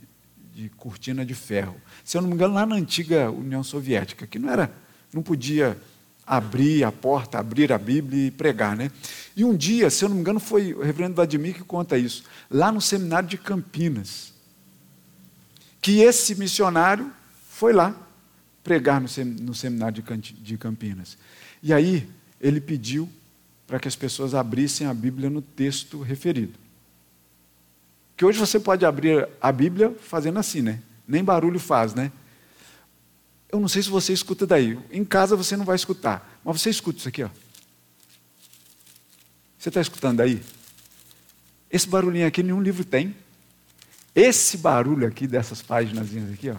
[0.53, 1.75] de cortina de ferro.
[2.03, 4.71] Se eu não me engano, lá na antiga União Soviética, que não era,
[5.13, 5.77] não podia
[6.25, 8.91] abrir a porta, abrir a Bíblia e pregar, né?
[9.35, 12.23] E um dia, se eu não me engano, foi o reverendo Vladimir que conta isso,
[12.49, 14.33] lá no seminário de Campinas,
[15.82, 17.11] que esse missionário
[17.49, 17.95] foi lá
[18.63, 21.17] pregar no seminário de Campinas.
[21.63, 22.07] E aí
[22.39, 23.09] ele pediu
[23.65, 26.53] para que as pessoas abrissem a Bíblia no texto referido.
[28.15, 30.79] Que hoje você pode abrir a Bíblia fazendo assim, né?
[31.07, 32.11] Nem barulho faz, né?
[33.51, 34.77] Eu não sei se você escuta daí.
[34.91, 36.39] Em casa você não vai escutar.
[36.43, 37.29] Mas você escuta isso aqui, ó.
[39.57, 40.41] Você está escutando aí?
[41.69, 43.15] Esse barulhinho aqui nenhum livro tem.
[44.14, 46.57] Esse barulho aqui dessas páginas aqui, ó,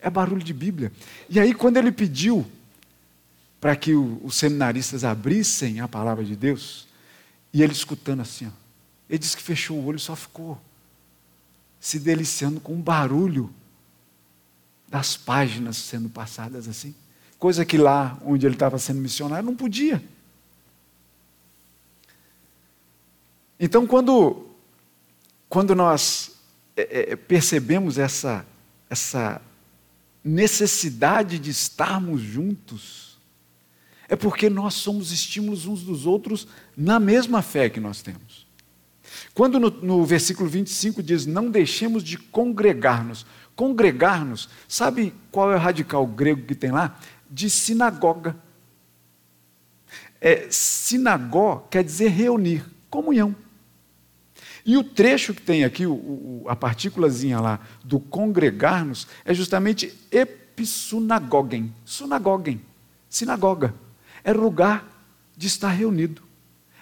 [0.00, 0.92] é barulho de Bíblia.
[1.28, 2.46] E aí, quando ele pediu
[3.60, 6.86] para que o, os seminaristas abrissem a palavra de Deus,
[7.52, 8.50] e ele escutando assim, ó,
[9.08, 10.60] ele disse que fechou o olho e só ficou
[11.80, 13.52] se deliciando com o barulho
[14.88, 16.94] das páginas sendo passadas assim.
[17.38, 20.02] Coisa que lá onde ele estava sendo missionário não podia.
[23.58, 24.46] Então, quando,
[25.48, 26.35] quando nós
[26.76, 28.46] é, é, percebemos essa,
[28.90, 29.40] essa
[30.22, 33.06] necessidade de estarmos juntos,
[34.08, 36.46] É porque nós somos estímulos uns dos outros
[36.76, 38.46] na mesma fé que nós temos.
[39.34, 43.26] Quando no, no versículo 25 diz: Não deixemos de congregar-nos.
[43.56, 46.98] Congregar-nos, sabe qual é o radical grego que tem lá?
[47.28, 48.36] De sinagoga.
[50.20, 53.34] É, sinagó quer dizer reunir, comunhão.
[54.66, 59.96] E o trecho que tem aqui, o, o, a partículazinha lá do congregar-nos, é justamente
[60.10, 62.60] episunagogen, sunagogen,
[63.08, 63.72] sinagoga.
[64.24, 64.84] É lugar
[65.36, 66.20] de estar reunido,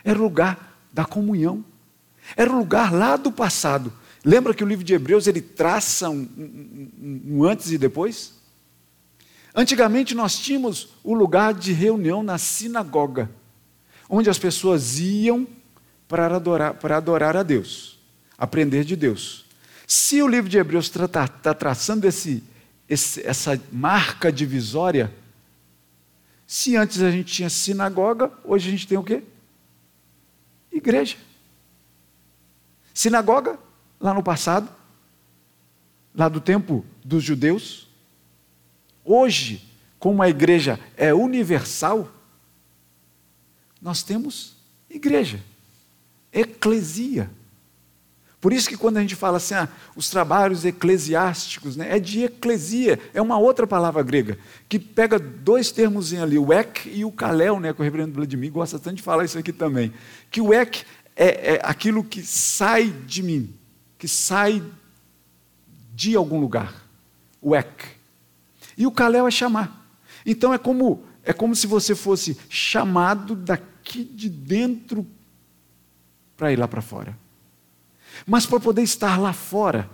[0.02, 1.62] é lugar da comunhão,
[2.34, 3.92] é lugar lá do passado.
[4.24, 8.32] Lembra que o livro de Hebreus ele traça um, um, um antes e depois?
[9.54, 13.30] Antigamente nós tínhamos o lugar de reunião na sinagoga,
[14.08, 15.46] onde as pessoas iam
[16.14, 17.98] para adorar, para adorar a Deus,
[18.38, 19.46] aprender de Deus.
[19.84, 22.40] Se o livro de Hebreus está tá, traçando esse,
[22.88, 25.12] esse, essa marca divisória,
[26.46, 29.24] se antes a gente tinha sinagoga, hoje a gente tem o quê?
[30.70, 31.16] Igreja.
[32.94, 33.58] Sinagoga,
[33.98, 34.68] lá no passado,
[36.14, 37.88] lá do tempo dos judeus.
[39.04, 42.08] Hoje, como a igreja é universal,
[43.82, 44.54] nós temos
[44.88, 45.40] igreja
[46.34, 47.30] eclesia.
[48.44, 52.24] Por isso que quando a gente fala assim, ah, os trabalhos eclesiásticos, né, é de
[52.24, 54.36] eclesia, é uma outra palavra grega,
[54.68, 58.52] que pega dois termos ali, o ek e o kalel, né, que o reverendo Vladimir
[58.52, 59.94] gosta tanto de falar isso aqui também.
[60.30, 60.84] Que o ek
[61.16, 63.54] é, é aquilo que sai de mim,
[63.96, 64.62] que sai
[65.94, 66.84] de algum lugar.
[67.40, 67.86] O ek.
[68.76, 69.88] E o kalel é chamar.
[70.26, 75.06] Então é como, é como se você fosse chamado daqui de dentro
[76.36, 77.16] para ir lá para fora.
[78.26, 79.88] Mas para poder estar lá fora,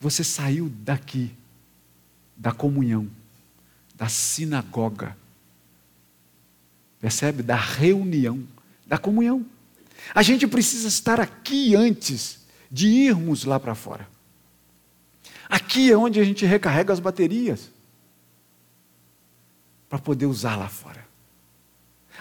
[0.00, 1.32] você saiu daqui,
[2.36, 3.08] da comunhão,
[3.94, 5.16] da sinagoga.
[7.00, 7.42] Percebe?
[7.42, 8.46] Da reunião,
[8.86, 9.44] da comunhão.
[10.14, 12.38] A gente precisa estar aqui antes
[12.70, 14.08] de irmos lá para fora.
[15.48, 17.70] Aqui é onde a gente recarrega as baterias
[19.88, 21.06] para poder usar lá fora.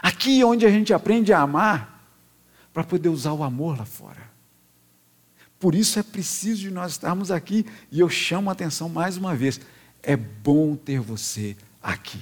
[0.02, 1.97] Aqui é onde a gente aprende a amar
[2.78, 4.22] para poder usar o amor lá fora.
[5.60, 9.36] Por isso é preciso de nós estarmos aqui e eu chamo a atenção mais uma
[9.36, 9.60] vez:
[10.04, 12.20] é bom ter você aqui.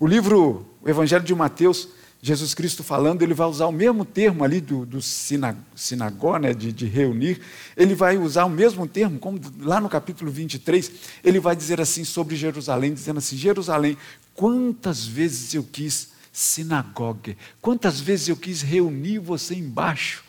[0.00, 1.90] O livro, o Evangelho de Mateus,
[2.22, 6.72] Jesus Cristo falando, ele vai usar o mesmo termo ali do, do sinagó, né, de,
[6.72, 7.38] de, reunir,
[7.76, 10.90] ele vai usar o mesmo termo, como lá no capítulo 23,
[11.22, 13.94] ele vai dizer assim sobre Jerusalém, dizendo assim: Jerusalém,
[14.32, 17.34] quantas vezes eu quis sinagoga.
[17.62, 20.22] Quantas vezes eu quis reunir você embaixo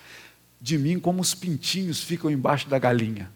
[0.59, 3.29] de mim, como os pintinhos ficam embaixo da galinha.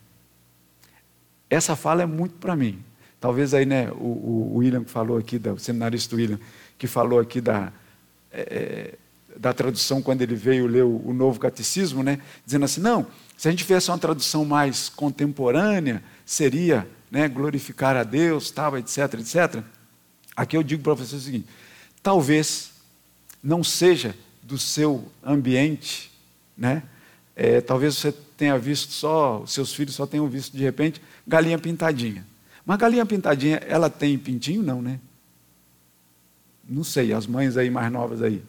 [1.50, 2.82] Essa fala é muito para mim.
[3.20, 6.40] Talvez aí, né, o, o, William que falou aqui, o seminarista William,
[6.78, 7.74] que falou aqui da,
[8.32, 8.96] é,
[9.36, 13.06] da tradução quando ele veio ler o, o, novo catecismo, né, dizendo assim, não,
[13.38, 19.14] se a gente fizesse uma tradução mais contemporânea, seria né, glorificar a Deus, tal, etc,
[19.16, 19.62] etc.
[20.38, 21.48] Aqui eu digo para você o seguinte:
[22.04, 22.72] Talvez
[23.44, 26.12] não seja do seu ambiente,
[26.58, 26.84] né?
[27.36, 31.58] É, talvez você tenha visto só, os seus filhos só tenham visto de repente galinha
[31.58, 32.26] pintadinha.
[32.66, 34.62] Mas galinha pintadinha, ela tem pintinho?
[34.62, 35.00] Não, né?
[36.68, 38.44] Não sei, as mães aí mais novas aí.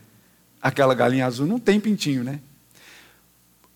[0.61, 2.41] Aquela galinha azul não tem pintinho, né?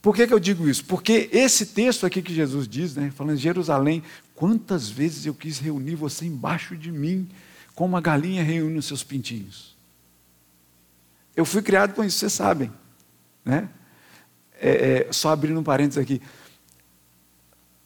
[0.00, 0.84] Por que, que eu digo isso?
[0.84, 4.04] Porque esse texto aqui que Jesus diz, né, falando Jerusalém,
[4.36, 7.28] quantas vezes eu quis reunir você embaixo de mim,
[7.76, 9.76] como a galinha reúne os seus pintinhos.
[11.36, 12.72] Eu fui criado com isso, vocês sabem.
[13.44, 13.68] Né?
[14.58, 16.20] É, é, só abrindo um parênteses aqui.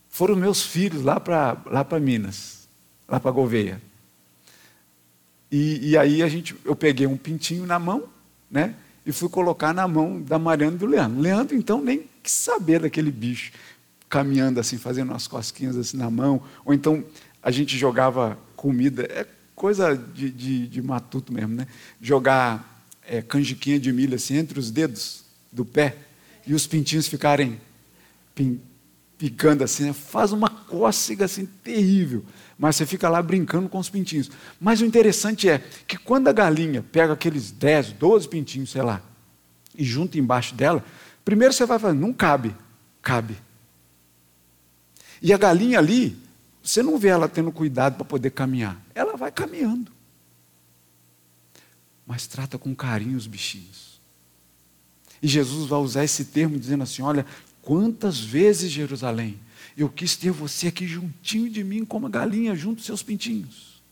[0.09, 2.69] Foram meus filhos lá para lá Minas,
[3.09, 3.83] lá para Gouveia.
[5.51, 8.05] E, e, aí a gente, eu peguei um pintinho na mão,
[8.49, 8.77] né?
[9.05, 11.21] E fui colocar na mão da Mariana e do Leandro.
[11.21, 13.51] Leandro, então, nem quis saber daquele bicho
[14.09, 16.41] caminhando assim, fazendo umas cosquinhas assim na mão.
[16.65, 17.05] Ou então
[17.43, 19.03] a gente jogava comida.
[19.11, 21.67] É coisa de, de, de matuto mesmo, né?
[22.01, 25.99] Jogar é, canjiquinha de milho assim entre os dedos do pé
[26.47, 27.61] e os pintinhos ficarem
[28.35, 28.59] pin,
[29.19, 29.93] picando assim, né?
[29.93, 32.25] faz uma cócega assim terrível.
[32.59, 34.31] Mas você fica lá brincando com os pintinhos.
[34.59, 39.03] Mas o interessante é que quando a galinha pega aqueles 10, 12 pintinhos, sei lá,
[39.77, 40.83] e junta embaixo dela,
[41.23, 42.57] primeiro você vai falar, não cabe,
[43.03, 43.37] cabe.
[45.21, 46.17] E a galinha ali,
[46.71, 48.81] você não vê ela tendo cuidado para poder caminhar.
[48.95, 49.91] Ela vai caminhando.
[52.07, 54.01] Mas trata com carinho os bichinhos.
[55.21, 57.27] E Jesus vai usar esse termo dizendo assim: olha,
[57.61, 59.39] quantas vezes, Jerusalém,
[59.77, 63.83] eu quis ter você aqui juntinho de mim, como a galinha junto aos seus pintinhos.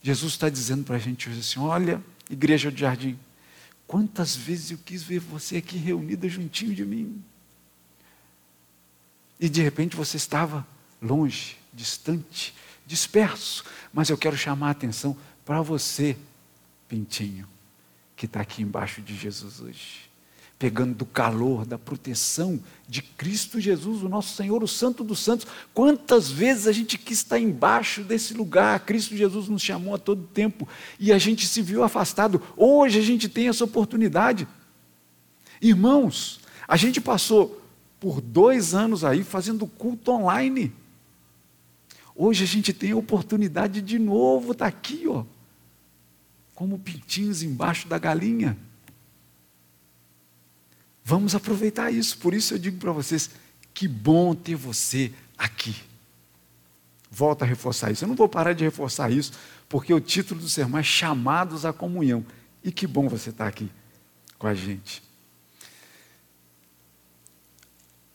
[0.00, 3.18] Jesus está dizendo para a gente hoje assim: olha, igreja do jardim,
[3.88, 7.20] quantas vezes eu quis ver você aqui reunida juntinho de mim.
[9.40, 10.66] E de repente você estava
[11.00, 12.54] longe, distante,
[12.86, 13.64] disperso.
[13.92, 16.16] Mas eu quero chamar a atenção para você,
[16.88, 17.48] Pintinho,
[18.16, 20.08] que está aqui embaixo de Jesus hoje
[20.58, 25.46] pegando do calor, da proteção de Cristo Jesus, o nosso Senhor, o Santo dos Santos.
[25.72, 28.80] Quantas vezes a gente quis estar embaixo desse lugar?
[28.80, 30.68] Cristo Jesus nos chamou a todo tempo
[30.98, 32.42] e a gente se viu afastado.
[32.56, 34.48] Hoje a gente tem essa oportunidade.
[35.62, 37.62] Irmãos, a gente passou
[38.00, 40.72] por dois anos aí fazendo culto online.
[42.14, 45.24] Hoje a gente tem a oportunidade de novo estar aqui, ó,
[46.54, 48.58] como pintinhos embaixo da galinha.
[51.04, 52.18] Vamos aproveitar isso.
[52.18, 53.30] Por isso eu digo para vocês:
[53.72, 55.74] que bom ter você aqui.
[57.10, 58.04] Volto a reforçar isso.
[58.04, 59.32] Eu não vou parar de reforçar isso,
[59.68, 62.24] porque o título do sermão é Chamados à Comunhão.
[62.62, 63.70] E que bom você estar aqui
[64.38, 65.07] com a gente.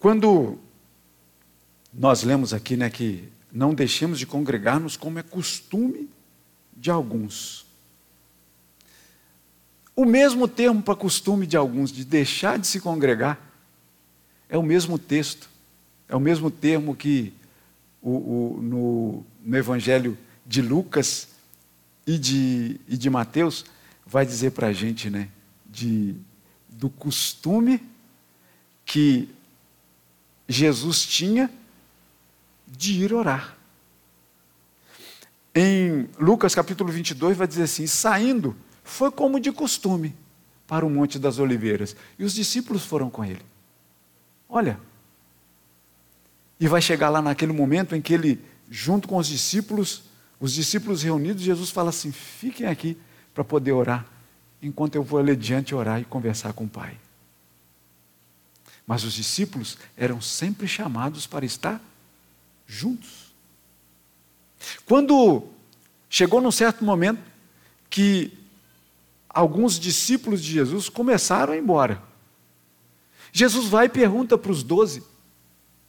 [0.04, 0.60] Quando
[1.94, 6.10] nós lemos aqui né, que não deixemos de congregar-nos como é costume
[6.76, 7.66] de alguns.
[9.96, 13.40] O mesmo termo para costume de alguns de deixar de se congregar
[14.50, 15.50] é o mesmo texto,
[16.10, 17.32] é o mesmo termo que
[18.02, 21.30] o, o, no, no, Evangelho de Lucas
[22.06, 23.64] e de, e de Mateus
[24.06, 25.30] vai dizer para a gente, né?
[25.66, 26.14] De,
[26.68, 27.82] do costume
[28.86, 29.30] que
[30.48, 31.50] Jesus tinha
[32.68, 33.56] de ir orar.
[35.56, 40.16] Em Lucas capítulo 22 vai dizer assim: saindo foi como de costume
[40.68, 41.96] para o Monte das Oliveiras.
[42.18, 43.42] E os discípulos foram com ele.
[44.50, 44.80] Olha.
[46.60, 48.40] E vai chegar lá naquele momento em que ele,
[48.70, 50.04] junto com os discípulos,
[50.40, 52.98] os discípulos reunidos, Jesus fala assim: fiquem aqui
[53.34, 54.06] para poder orar,
[54.62, 56.98] enquanto eu vou ali diante orar e conversar com o Pai.
[58.86, 61.82] Mas os discípulos eram sempre chamados para estar
[62.68, 63.34] juntos.
[64.86, 65.48] Quando
[66.10, 67.22] chegou num certo momento
[67.90, 68.32] que
[69.34, 72.02] alguns discípulos de Jesus começaram a ir embora.
[73.32, 75.04] Jesus vai e pergunta para os doze,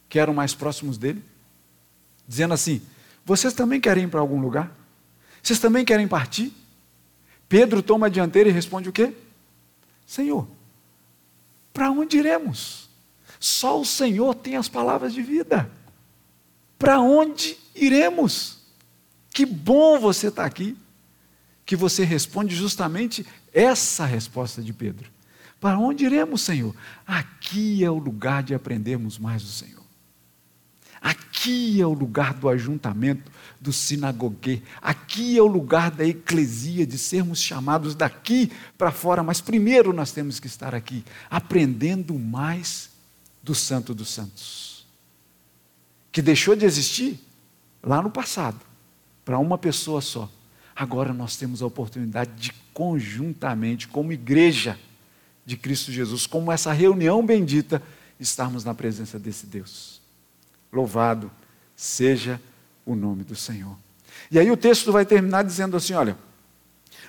[0.08, 1.22] que eram mais próximos dele,
[2.26, 2.80] dizendo assim:
[3.24, 4.74] Vocês também querem ir para algum lugar?
[5.42, 6.52] Vocês também querem partir?
[7.48, 9.12] Pedro toma a dianteira e responde o quê?
[10.06, 10.48] Senhor,
[11.72, 12.83] para onde iremos?
[13.44, 15.70] Só o Senhor tem as palavras de vida.
[16.78, 18.60] Para onde iremos?
[19.28, 20.74] Que bom você estar tá aqui
[21.66, 25.10] que você responde justamente essa resposta de Pedro.
[25.60, 26.74] Para onde iremos, Senhor?
[27.06, 29.84] Aqui é o lugar de aprendermos mais do Senhor.
[30.98, 33.30] Aqui é o lugar do ajuntamento,
[33.60, 34.62] do sinagogue.
[34.80, 39.22] Aqui é o lugar da eclesia, de sermos chamados daqui para fora.
[39.22, 42.93] Mas primeiro nós temos que estar aqui, aprendendo mais
[43.44, 44.86] do Santo dos Santos.
[46.10, 47.20] Que deixou de existir
[47.82, 48.60] lá no passado,
[49.24, 50.28] para uma pessoa só
[50.74, 54.78] Agora nós temos a oportunidade de conjuntamente, como igreja
[55.46, 57.80] de Cristo Jesus, como essa reunião bendita,
[58.18, 60.00] estarmos na presença desse Deus.
[60.72, 61.30] Louvado
[61.76, 62.40] seja
[62.84, 63.76] o nome do Senhor.
[64.30, 66.18] E aí o texto vai terminar dizendo assim: olha,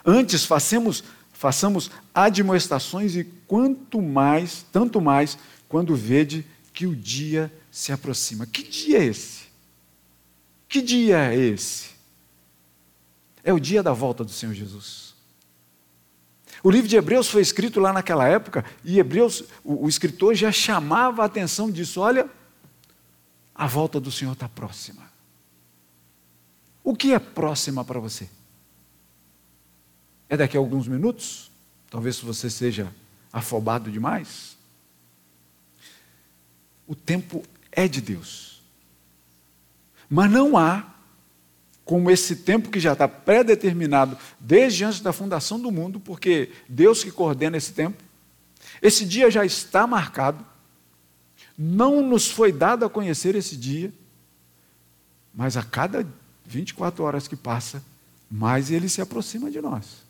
[0.06, 7.92] antes façamos, façamos admoestações e quanto mais, tanto mais, quando vede que o dia se
[7.92, 8.46] aproxima.
[8.46, 9.46] Que dia é esse?
[10.68, 11.92] Que dia é esse?
[13.44, 15.14] É o dia da volta do Senhor Jesus.
[16.64, 20.52] O livro de Hebreus foi escrito lá naquela época, e Hebreus, o, o escritor já
[20.52, 22.30] chamava a atenção disso: olha,
[23.54, 25.04] a volta do Senhor está próxima.
[26.84, 28.28] O que é próxima para você?
[30.28, 31.52] É daqui a alguns minutos?
[31.90, 32.92] Talvez você seja
[33.32, 34.55] afobado demais.
[36.88, 38.62] O tempo é de Deus.
[40.10, 40.96] Mas não há
[41.84, 47.04] como esse tempo que já está pré-determinado desde antes da fundação do mundo, porque Deus
[47.04, 48.04] que coordena esse tempo,
[48.82, 50.44] esse dia já está marcado,
[51.58, 53.94] não nos foi dado a conhecer esse dia,
[55.34, 56.08] mas a cada
[56.46, 57.84] 24 horas que passa,
[58.30, 60.05] mais ele se aproxima de nós.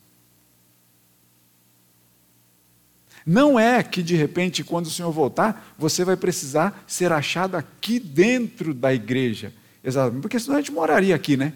[3.26, 8.00] Não é que de repente, quando o Senhor voltar, você vai precisar ser achado aqui
[8.00, 9.52] dentro da igreja.
[9.84, 11.54] Exatamente, porque senão a gente moraria aqui, né?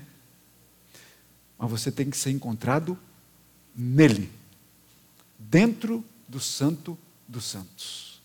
[1.59, 2.97] mas você tem que ser encontrado
[3.75, 4.31] nele,
[5.37, 6.97] dentro do Santo
[7.27, 8.21] dos Santos.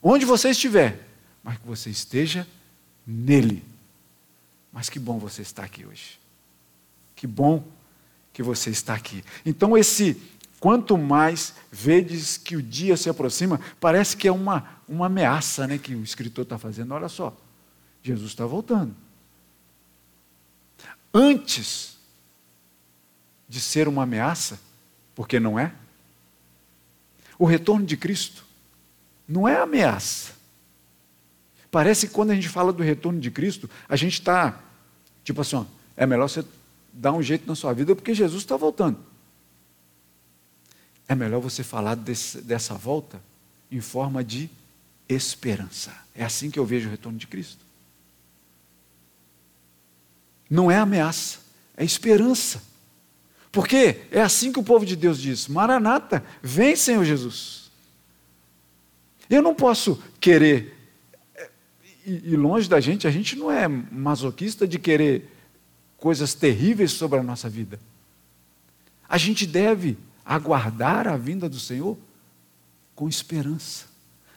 [0.00, 1.04] Onde você estiver,
[1.42, 2.46] mas que você esteja
[3.04, 3.64] nele.
[4.72, 6.20] Mas que bom você estar aqui hoje.
[7.16, 7.66] Que bom
[8.32, 9.24] que você está aqui.
[9.44, 10.16] Então, esse
[10.60, 15.78] quanto mais vedes que o dia se aproxima, parece que é uma, uma ameaça né,
[15.78, 16.92] que o escritor está fazendo.
[16.92, 17.34] Olha só,
[18.02, 18.94] Jesus está voltando.
[21.12, 21.96] Antes
[23.48, 24.60] de ser uma ameaça,
[25.14, 25.72] porque não é,
[27.38, 28.44] o retorno de Cristo
[29.26, 30.34] não é ameaça.
[31.70, 34.60] Parece que quando a gente fala do retorno de Cristo, a gente está,
[35.24, 35.64] tipo assim, ó,
[35.96, 36.44] é melhor você
[36.92, 39.09] dar um jeito na sua vida porque Jesus está voltando.
[41.10, 43.20] É melhor você falar desse, dessa volta
[43.68, 44.48] em forma de
[45.08, 45.92] esperança.
[46.14, 47.66] É assim que eu vejo o retorno de Cristo.
[50.48, 51.40] Não é ameaça,
[51.76, 52.62] é esperança.
[53.50, 57.72] Porque é assim que o povo de Deus diz: Maranata, vem, Senhor Jesus.
[59.28, 60.78] Eu não posso querer,
[62.06, 65.28] e longe da gente, a gente não é masoquista de querer
[65.98, 67.80] coisas terríveis sobre a nossa vida.
[69.08, 69.98] A gente deve
[70.30, 71.98] aguardar a vinda do Senhor
[72.94, 73.86] com esperança,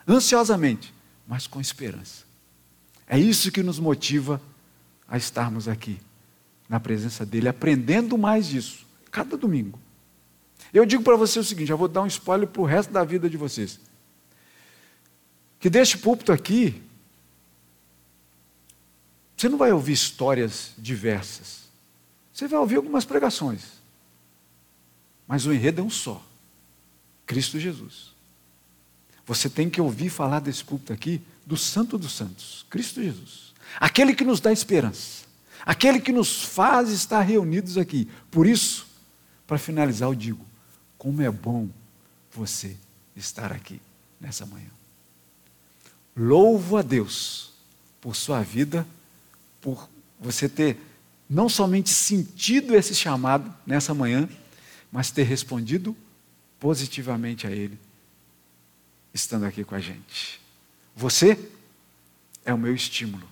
[0.08, 0.92] ansiosamente,
[1.28, 2.24] mas com esperança.
[3.08, 4.42] É isso que nos motiva
[5.08, 6.00] a estarmos aqui,
[6.68, 9.80] na presença dEle, aprendendo mais disso, cada domingo.
[10.74, 13.04] Eu digo para você o seguinte: já vou dar um spoiler para o resto da
[13.04, 13.80] vida de vocês.
[15.60, 16.82] Que deste púlpito aqui,
[19.38, 21.66] você não vai ouvir histórias diversas.
[22.34, 23.83] Você vai ouvir algumas pregações.
[25.28, 26.24] Mas o enredo é um só:
[27.26, 28.14] Cristo Jesus.
[29.26, 33.54] Você tem que ouvir falar desse púlpito aqui do Santo dos Santos, Cristo Jesus.
[33.80, 35.26] Aquele que nos dá esperança,
[35.66, 38.10] aquele que nos faz estar reunidos aqui.
[38.30, 38.86] Por isso,
[39.48, 40.46] para finalizar, eu digo:
[40.98, 41.70] como é bom
[42.32, 42.76] você
[43.16, 43.82] estar aqui
[44.20, 44.70] nessa manhã.
[46.16, 47.52] Louvo a Deus
[48.00, 48.86] por sua vida,
[49.62, 50.78] por você ter
[51.30, 54.30] não somente sentido esse chamado nessa manhã,
[54.94, 55.98] mas ter respondido
[56.60, 57.80] positivamente a Ele,
[59.12, 60.40] estando aqui com a gente.
[60.96, 61.50] Você
[62.46, 63.28] é o meu estímulo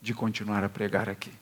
[0.00, 1.32] de continuar a pregar aqui.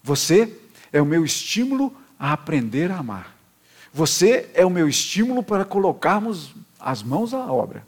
[0.00, 0.56] Você
[0.92, 3.36] é o meu estímulo a aprender a amar.
[3.92, 7.84] Você é o meu estímulo para colocarmos as mãos à obra.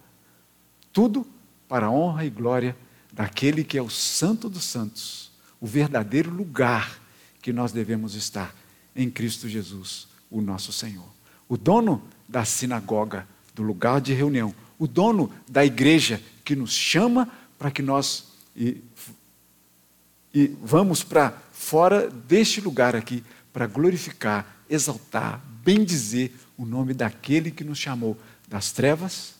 [0.93, 1.24] Tudo
[1.68, 2.76] para a honra e glória
[3.12, 5.30] daquele que é o Santo dos Santos,
[5.61, 7.01] o verdadeiro lugar
[7.41, 8.53] que nós devemos estar
[8.97, 11.09] em Cristo Jesus, o nosso Senhor.
[11.49, 17.28] O dono da sinagoga, do lugar de reunião, o dono da igreja que nos chama
[17.59, 18.83] para que nós e,
[20.33, 23.22] e vamos para fora deste lugar aqui
[23.53, 28.16] para glorificar, exaltar, bendizer o nome daquele que nos chamou
[28.49, 29.35] das trevas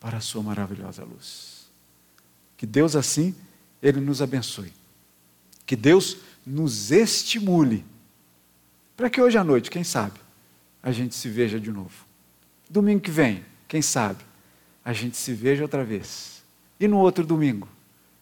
[0.00, 1.66] para a sua maravilhosa luz.
[2.56, 3.34] Que Deus assim
[3.82, 4.72] ele nos abençoe.
[5.64, 7.84] Que Deus nos estimule
[8.98, 10.18] para que hoje à noite, quem sabe,
[10.82, 12.04] a gente se veja de novo.
[12.68, 14.22] Domingo que vem, quem sabe,
[14.84, 16.42] a gente se veja outra vez.
[16.80, 17.68] E no outro domingo,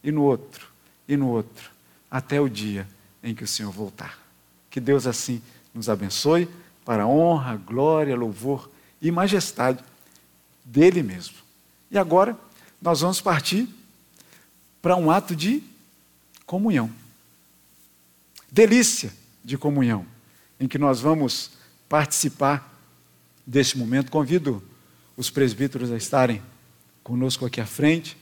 [0.04, 0.68] e no outro,
[1.08, 1.70] e no outro,
[2.10, 2.86] até o dia
[3.22, 4.18] em que o Senhor voltar.
[4.70, 5.42] Que Deus assim
[5.74, 6.48] nos abençoe
[6.84, 8.70] para a honra, glória, louvor
[9.00, 9.82] e majestade
[10.64, 11.36] dele mesmo.
[11.90, 12.38] E agora
[12.80, 13.68] nós vamos partir
[14.80, 15.62] para um ato de
[16.44, 16.92] comunhão
[18.56, 19.12] delícia
[19.44, 20.06] de comunhão,
[20.58, 21.52] em que nós vamos
[21.88, 22.72] participar
[23.46, 24.10] desse momento.
[24.10, 24.62] Convido
[25.16, 26.42] os presbíteros a estarem
[27.02, 28.16] conosco aqui à frente.